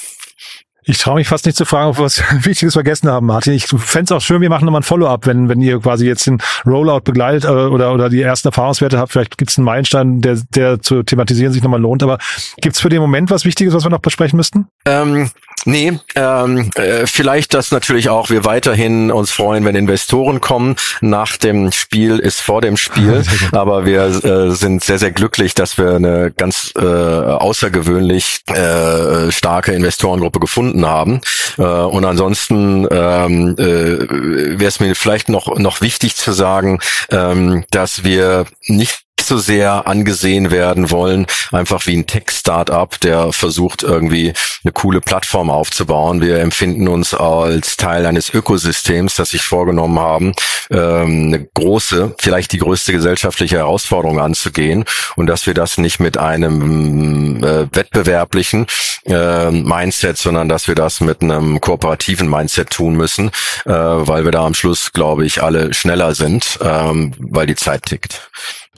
Ich 0.89 0.99
traue 0.99 1.15
mich 1.15 1.27
fast 1.27 1.45
nicht 1.45 1.57
zu 1.57 1.65
fragen, 1.65 1.89
ob 1.89 1.97
wir 1.97 2.05
was 2.05 2.23
Wichtiges 2.45 2.73
vergessen 2.73 3.09
haben, 3.09 3.27
Martin. 3.27 3.51
Ich 3.51 3.67
fände 3.67 4.05
es 4.05 4.11
auch 4.13 4.21
schön, 4.21 4.39
wir 4.39 4.49
machen 4.49 4.63
nochmal 4.63 4.79
ein 4.79 4.83
Follow-up, 4.83 5.25
wenn, 5.25 5.49
wenn 5.49 5.59
ihr 5.59 5.81
quasi 5.81 6.07
jetzt 6.07 6.25
den 6.25 6.41
Rollout 6.65 7.01
begleitet 7.01 7.43
äh, 7.43 7.47
oder, 7.47 7.93
oder 7.93 8.09
die 8.09 8.21
ersten 8.21 8.47
Erfahrungswerte 8.47 8.97
habt. 8.97 9.11
Vielleicht 9.11 9.37
gibt 9.37 9.51
es 9.51 9.57
einen 9.57 9.65
Meilenstein, 9.65 10.21
der, 10.21 10.39
der 10.55 10.81
zu 10.81 11.03
thematisieren 11.03 11.51
sich 11.51 11.61
nochmal 11.61 11.81
lohnt. 11.81 12.03
Aber 12.03 12.19
gibt 12.61 12.77
es 12.77 12.81
für 12.81 12.87
den 12.87 13.01
Moment 13.01 13.29
was 13.29 13.43
Wichtiges, 13.43 13.73
was 13.73 13.83
wir 13.83 13.89
noch 13.89 13.99
besprechen 13.99 14.37
müssten? 14.37 14.67
Ähm, 14.85 15.29
Nee, 15.65 15.99
ähm, 16.15 16.69
äh, 16.75 17.05
vielleicht, 17.07 17.53
dass 17.53 17.71
natürlich 17.71 18.07
auch 18.07 18.29
wir 18.29 18.45
weiterhin 18.45 19.11
uns 19.11 19.31
freuen, 19.31 19.65
wenn 19.65 19.75
Investoren 19.75 20.39
kommen. 20.39 20.77
Nach 21.01 21.35
dem 21.35 21.73
Spiel 21.73 22.19
ist 22.19 22.39
vor 22.39 22.61
dem 22.61 22.77
Spiel, 22.77 23.23
aber 23.51 23.85
wir 23.85 24.03
äh, 24.03 24.51
sind 24.51 24.83
sehr, 24.83 24.97
sehr 24.97 25.11
glücklich, 25.11 25.55
dass 25.55 25.77
wir 25.77 25.95
eine 25.95 26.31
ganz 26.31 26.71
äh, 26.77 26.85
außergewöhnlich 26.85 28.43
äh, 28.47 29.29
starke 29.29 29.73
Investorengruppe 29.73 30.39
gefunden 30.39 30.76
haben. 30.85 31.21
Äh, 31.57 31.63
und 31.63 32.05
ansonsten 32.05 32.87
ähm, 32.89 33.55
äh, 33.57 34.59
wäre 34.59 34.67
es 34.67 34.79
mir 34.79 34.95
vielleicht 34.95 35.29
noch 35.29 35.57
noch 35.57 35.81
wichtig 35.81 36.15
zu 36.15 36.31
sagen, 36.31 36.79
ähm, 37.09 37.65
dass 37.71 38.03
wir 38.03 38.45
nicht 38.67 39.06
so 39.27 39.37
sehr 39.37 39.87
angesehen 39.87 40.51
werden 40.51 40.91
wollen, 40.91 41.27
einfach 41.51 41.85
wie 41.85 41.95
ein 41.95 42.07
Tech-Startup, 42.07 42.99
der 43.01 43.31
versucht 43.31 43.83
irgendwie 43.83 44.33
eine 44.63 44.71
coole 44.71 45.01
Plattform 45.01 45.49
aufzubauen. 45.49 46.21
Wir 46.21 46.39
empfinden 46.39 46.87
uns 46.87 47.13
als 47.13 47.77
Teil 47.77 48.05
eines 48.05 48.33
Ökosystems, 48.33 49.15
das 49.15 49.29
sich 49.31 49.43
vorgenommen 49.43 49.99
haben, 49.99 50.33
ähm, 50.69 51.27
eine 51.27 51.47
große, 51.53 52.15
vielleicht 52.19 52.51
die 52.51 52.59
größte 52.59 52.91
gesellschaftliche 52.91 53.57
Herausforderung 53.57 54.19
anzugehen 54.19 54.85
und 55.15 55.27
dass 55.27 55.45
wir 55.45 55.53
das 55.53 55.77
nicht 55.77 55.99
mit 55.99 56.17
einem 56.17 57.43
äh, 57.43 57.67
wettbewerblichen 57.71 58.67
äh, 59.05 59.51
Mindset, 59.51 60.17
sondern 60.17 60.49
dass 60.49 60.67
wir 60.67 60.75
das 60.75 61.01
mit 61.01 61.21
einem 61.21 61.61
kooperativen 61.61 62.29
Mindset 62.29 62.69
tun 62.71 62.95
müssen, 62.95 63.29
äh, 63.65 63.71
weil 63.71 64.25
wir 64.25 64.31
da 64.31 64.45
am 64.45 64.53
Schluss, 64.53 64.91
glaube 64.93 65.25
ich, 65.25 65.41
alle 65.43 65.73
schneller 65.73 66.15
sind, 66.15 66.59
ähm, 66.61 67.13
weil 67.17 67.47
die 67.47 67.55
Zeit 67.55 67.83
tickt. 67.83 68.29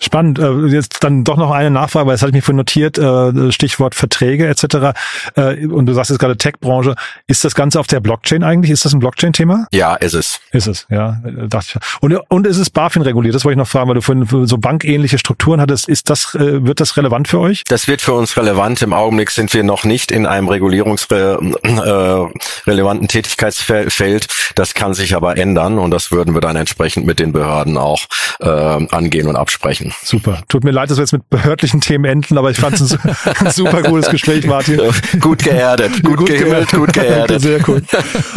Spannend. 0.02 0.40
Äh, 0.40 0.68
jetzt 0.68 1.04
dann 1.04 1.24
doch 1.24 1.38
noch 1.38 1.52
eine 1.52 1.72
Nachfrage, 1.72 2.08
weil 2.08 2.14
das 2.14 2.22
hatte 2.22 2.30
ich 2.30 2.36
mir 2.36 2.42
vorhin 2.42 2.58
notiert, 2.58 2.98
äh, 2.98 3.52
Stichwort 3.52 3.96
Verträge 3.96 4.48
etc. 4.48 4.98
Äh, 5.36 5.66
und 5.68 5.86
du 5.86 5.94
sagst 5.94 6.10
jetzt 6.10 6.20
gerade 6.20 6.38
Tech-Branche. 6.38 6.96
Ist 7.28 7.44
das 7.44 7.56
Ganze 7.56 7.80
auf 7.80 7.88
der 7.88 8.00
Blockchain 8.00 8.44
eigentlich? 8.44 8.72
Ist 8.72 8.86
das 8.86 8.94
ein 8.94 9.00
Blockchain-Thema? 9.00 9.68
Ja, 9.72 9.96
ist 9.96 10.14
es. 10.14 10.40
Ist 10.52 10.68
es, 10.68 10.88
ja. 10.90 11.22
Dachte 11.48 11.74
ich. 11.76 12.02
Und, 12.02 12.18
und 12.30 12.48
ist 12.48 12.58
es 12.58 12.70
BaFin 12.70 13.02
reguliert? 13.02 13.36
Das 13.36 13.46
wollte 13.46 13.54
ich 13.54 13.58
noch 13.58 13.68
fragen, 13.68 13.90
weil 13.90 13.96
du 13.96 14.02
vorhin 14.02 14.48
so 14.48 14.58
bankähnliche 14.58 15.18
Strukturen 15.18 15.62
hattest. 15.62 15.90
Ist 15.90 16.10
das, 16.10 16.34
wird 16.34 16.80
das 16.80 16.98
relevant 16.98 17.28
für 17.28 17.40
euch? 17.40 17.64
Das 17.66 17.88
wird 17.88 18.02
für 18.02 18.14
uns 18.14 18.38
relevant. 18.38 18.82
Im 18.82 18.94
Augenblick 18.94 19.32
sind 19.32 19.54
wir 19.54 19.64
noch 19.64 19.84
nicht 19.84 20.12
in 20.12 20.26
einem 20.26 20.48
regulierungsrelevanten 20.48 23.08
Tätigkeitsfeld. 23.08 24.28
Das 24.56 24.74
kann 24.74 24.94
sich 24.94 25.16
aber 25.16 25.38
ändern 25.38 25.78
und 25.78 25.92
das 25.92 26.12
würden 26.12 26.34
wir 26.34 26.42
dann 26.42 26.56
entsprechend 26.56 27.06
mit 27.06 27.20
den 27.20 27.32
Behörden 27.32 27.78
auch 27.78 28.06
äh, 28.40 28.48
angehen 28.48 29.28
und 29.28 29.36
absprechen. 29.36 29.89
Super. 30.04 30.42
Tut 30.48 30.64
mir 30.64 30.72
leid, 30.72 30.90
dass 30.90 30.98
wir 30.98 31.04
jetzt 31.04 31.12
mit 31.12 31.30
behördlichen 31.30 31.82
Themen 31.82 32.06
enden, 32.06 32.38
aber 32.38 32.52
ich 32.52 32.58
fand 32.58 32.80
es 32.80 32.98
ein, 33.40 33.52
super 33.52 33.84
gutes 33.84 34.10
Gespräch, 34.10 34.46
Martin. 34.46 34.80
Gut 35.20 35.44
geerdet, 35.44 36.04
gut, 36.04 36.18
gut 36.18 36.28
geerdet, 36.28 36.72
gut 36.72 36.94
geerdet. 36.94 37.42
Sehr 37.42 37.68
cool. 37.68 37.82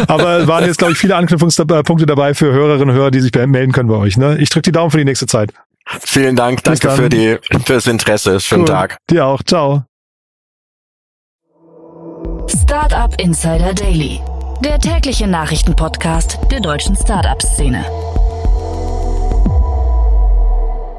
Aber 0.07 0.47
waren 0.47 0.65
jetzt, 0.65 0.77
glaube 0.77 0.93
ich, 0.93 0.99
viele 0.99 1.15
Anknüpfungspunkte 1.15 2.05
dabei 2.05 2.33
für 2.33 2.51
Hörerinnen 2.51 2.89
und 2.89 2.95
Hörer, 2.95 3.11
die 3.11 3.21
sich 3.21 3.33
melden 3.33 3.71
können 3.71 3.89
bei 3.89 3.95
euch. 3.95 4.17
Ne? 4.17 4.37
Ich 4.37 4.49
drücke 4.49 4.63
die 4.63 4.71
Daumen 4.71 4.91
für 4.91 4.97
die 4.97 5.05
nächste 5.05 5.27
Zeit. 5.27 5.51
Vielen 6.05 6.35
Dank, 6.35 6.63
danke 6.63 6.89
für 6.91 7.09
die 7.09 7.37
fürs 7.65 7.87
Interesse. 7.87 8.39
Schönen 8.39 8.61
cool. 8.61 8.67
Tag. 8.67 8.97
Dir 9.09 9.25
auch. 9.25 9.43
Ciao. 9.43 9.83
Startup 12.47 13.13
Insider 13.19 13.73
Daily, 13.73 14.19
der 14.63 14.79
tägliche 14.79 15.27
Nachrichtenpodcast 15.27 16.39
der 16.51 16.59
deutschen 16.59 16.95
Startup-Szene. 16.95 17.85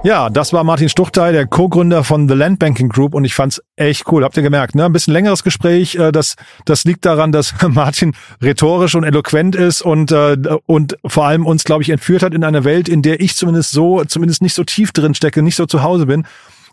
Ja, 0.05 0.29
das 0.29 0.53
war 0.53 0.64
Martin 0.64 0.90
Stuchtey, 0.90 1.33
der 1.33 1.47
Co-Gründer 1.47 2.05
von 2.05 2.29
The 2.29 2.35
Land 2.35 2.59
Banking 2.59 2.90
Group 2.90 3.14
und 3.14 3.25
ich 3.25 3.35
fand's 3.35 3.62
echt 3.77 4.05
cool. 4.12 4.23
Habt 4.23 4.37
ihr 4.37 4.43
gemerkt, 4.43 4.75
ne? 4.75 4.85
Ein 4.85 4.93
bisschen 4.93 5.14
längeres 5.14 5.43
Gespräch. 5.43 5.95
Äh, 5.95 6.12
das, 6.12 6.37
das 6.67 6.85
liegt 6.85 7.07
daran, 7.07 7.33
dass 7.33 7.55
Martin 7.69 8.12
rhetorisch 8.43 8.95
und 8.97 9.05
eloquent 9.05 9.57
ist 9.57 9.81
und, 9.81 10.12
äh, 10.12 10.37
und 10.67 10.99
vor 11.07 11.25
allem 11.25 11.47
uns, 11.47 11.64
glaube 11.64 11.85
ich, 11.85 11.88
entführt 11.88 12.23
hat 12.23 12.35
in 12.35 12.45
eine 12.45 12.64
Welt, 12.64 12.90
in 12.90 13.01
der 13.01 13.23
ich 13.23 13.35
zumindest 13.35 13.71
so, 13.71 14.05
zumindest 14.05 14.43
nicht 14.43 14.53
so 14.53 14.62
tief 14.62 14.93
drin 14.93 15.14
stecke, 15.14 15.40
nicht 15.40 15.57
so 15.57 15.64
zu 15.64 15.83
Hause 15.83 16.05
bin. 16.05 16.27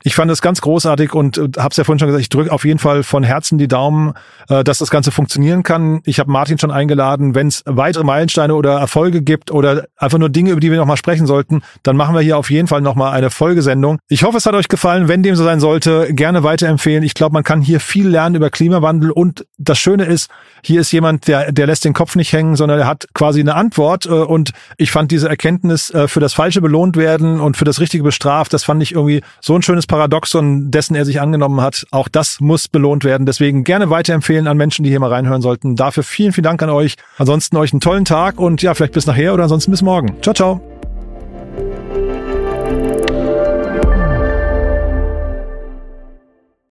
Ich 0.04 0.16
fand 0.16 0.32
es 0.32 0.42
ganz 0.42 0.62
großartig 0.62 1.14
und 1.14 1.38
äh, 1.38 1.48
habe 1.58 1.70
es 1.70 1.78
ja 1.78 1.84
vorhin 1.84 2.00
schon 2.00 2.08
gesagt, 2.08 2.22
ich 2.22 2.30
drücke 2.30 2.52
auf 2.52 2.66
jeden 2.66 2.80
Fall 2.80 3.04
von 3.04 3.24
Herzen 3.24 3.58
die 3.58 3.68
Daumen, 3.68 4.14
äh, 4.50 4.64
dass 4.64 4.80
das 4.80 4.90
Ganze 4.90 5.12
funktionieren 5.12 5.64
kann. 5.64 6.02
Ich 6.06 6.20
habe 6.20 6.32
Martin 6.32 6.58
schon 6.58 6.72
eingeladen, 6.72 7.36
wenn 7.36 7.48
es 7.48 7.64
weitere 7.66 8.04
Meilensteine 8.04 8.56
oder 8.56 8.80
Erfolge 8.80 9.22
gibt 9.22 9.52
oder 9.52 9.86
einfach 9.98 10.18
nur 10.18 10.30
Dinge, 10.30 10.52
über 10.52 10.60
die 10.60 10.72
wir 10.72 10.78
nochmal 10.78 10.98
sprechen 10.98 11.28
sollten, 11.28 11.62
dann 11.84 11.96
machen 11.96 12.16
wir 12.16 12.22
hier 12.22 12.38
auf 12.38 12.50
jeden 12.50 12.68
Fall 12.68 12.82
nochmal 12.82 13.14
eine 13.14 13.30
Folgesendung. 13.30 14.00
Ich 14.08 14.24
hoffe, 14.24 14.38
es 14.38 14.46
hat 14.46 14.54
euch 14.56 14.68
gefallen. 14.68 15.08
Wenn 15.08 15.24
dem 15.24 15.36
so 15.36 15.44
sein 15.44 15.60
sollte, 15.60 16.14
gerne 16.14 16.44
weiterempfehlen. 16.44 17.04
Ich 17.04 17.14
glaube, 17.14 17.34
man 17.34 17.44
kann 17.44 17.62
hier 17.62 17.80
viel 17.80 18.08
lernen 18.08 18.36
über 18.36 18.50
Klimawandel 18.50 19.12
und 19.12 19.46
das 19.58 19.78
Schöne 19.80 20.06
ist, 20.06 20.30
hier 20.64 20.82
ist 20.82 20.92
jemand, 20.92 21.28
der, 21.28 21.52
der 21.52 21.68
lässt 21.68 21.86
den 21.86 21.94
Kopf 21.94 22.16
nicht 22.16 22.34
hängen, 22.34 22.56
sondern 22.56 22.80
er 22.80 22.88
hat 22.88 23.08
quasi 23.14 23.40
eine 23.40 23.56
Antwort 23.56 24.06
äh, 24.06 24.10
und 24.10 24.52
ich 24.78 24.92
fand 24.92 25.12
diese 25.12 25.30
Erkenntnis 25.30 25.92
äh, 25.92 26.08
für 26.08 26.20
das 26.20 26.34
Falsche 26.34 26.62
belohnt 26.62 26.98
werden 26.98 27.40
und 27.40 27.58
für 27.58 27.66
das 27.66 27.80
Richtige 27.80 28.04
bestraft, 28.04 28.54
das 28.54 28.64
fand 28.64 28.82
ich 28.82 28.94
irgendwie 28.94 29.22
so 29.40 29.56
ein 29.56 29.62
schönes 29.62 29.88
Paradoxon, 29.92 30.72
dessen 30.72 30.96
er 30.96 31.04
sich 31.04 31.20
angenommen 31.20 31.60
hat. 31.60 31.86
Auch 31.92 32.08
das 32.08 32.40
muss 32.40 32.70
belohnt 32.70 33.04
werden. 33.04 33.26
Deswegen 33.26 33.66
gerne 33.66 33.90
weiterempfehlen 33.90 34.48
an 34.48 34.56
Menschen, 34.56 34.84
die 34.84 34.90
hier 34.90 35.02
mal 35.02 35.10
reinhören 35.10 35.42
sollten. 35.42 35.76
Dafür 35.76 36.04
vielen, 36.04 36.32
vielen 36.32 36.46
Dank 36.46 36.64
an 36.64 36.70
euch. 36.70 36.96
Ansonsten 37.18 37.58
euch 37.58 37.74
einen 37.74 37.82
tollen 37.82 38.06
Tag 38.06 38.40
und 38.40 38.62
ja, 38.62 38.74
vielleicht 38.74 38.94
bis 38.94 39.06
nachher 39.06 39.34
oder 39.34 39.44
ansonsten 39.44 39.70
bis 39.70 39.82
morgen. 39.82 40.16
Ciao, 40.22 40.34
ciao. 40.34 40.62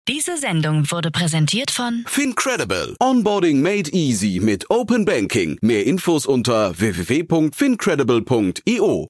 Diese 0.07 0.37
Sendung 0.37 0.91
wurde 0.91 1.11
präsentiert 1.11 1.71
von 1.71 2.05
Fincredible. 2.07 2.97
Onboarding 3.01 3.63
made 3.63 3.91
easy 3.93 4.41
mit 4.43 4.69
Open 4.69 5.07
Banking. 5.07 5.57
Mehr 5.63 5.87
Infos 5.87 6.27
unter 6.27 6.79
www.fincredible.io. 6.79 9.09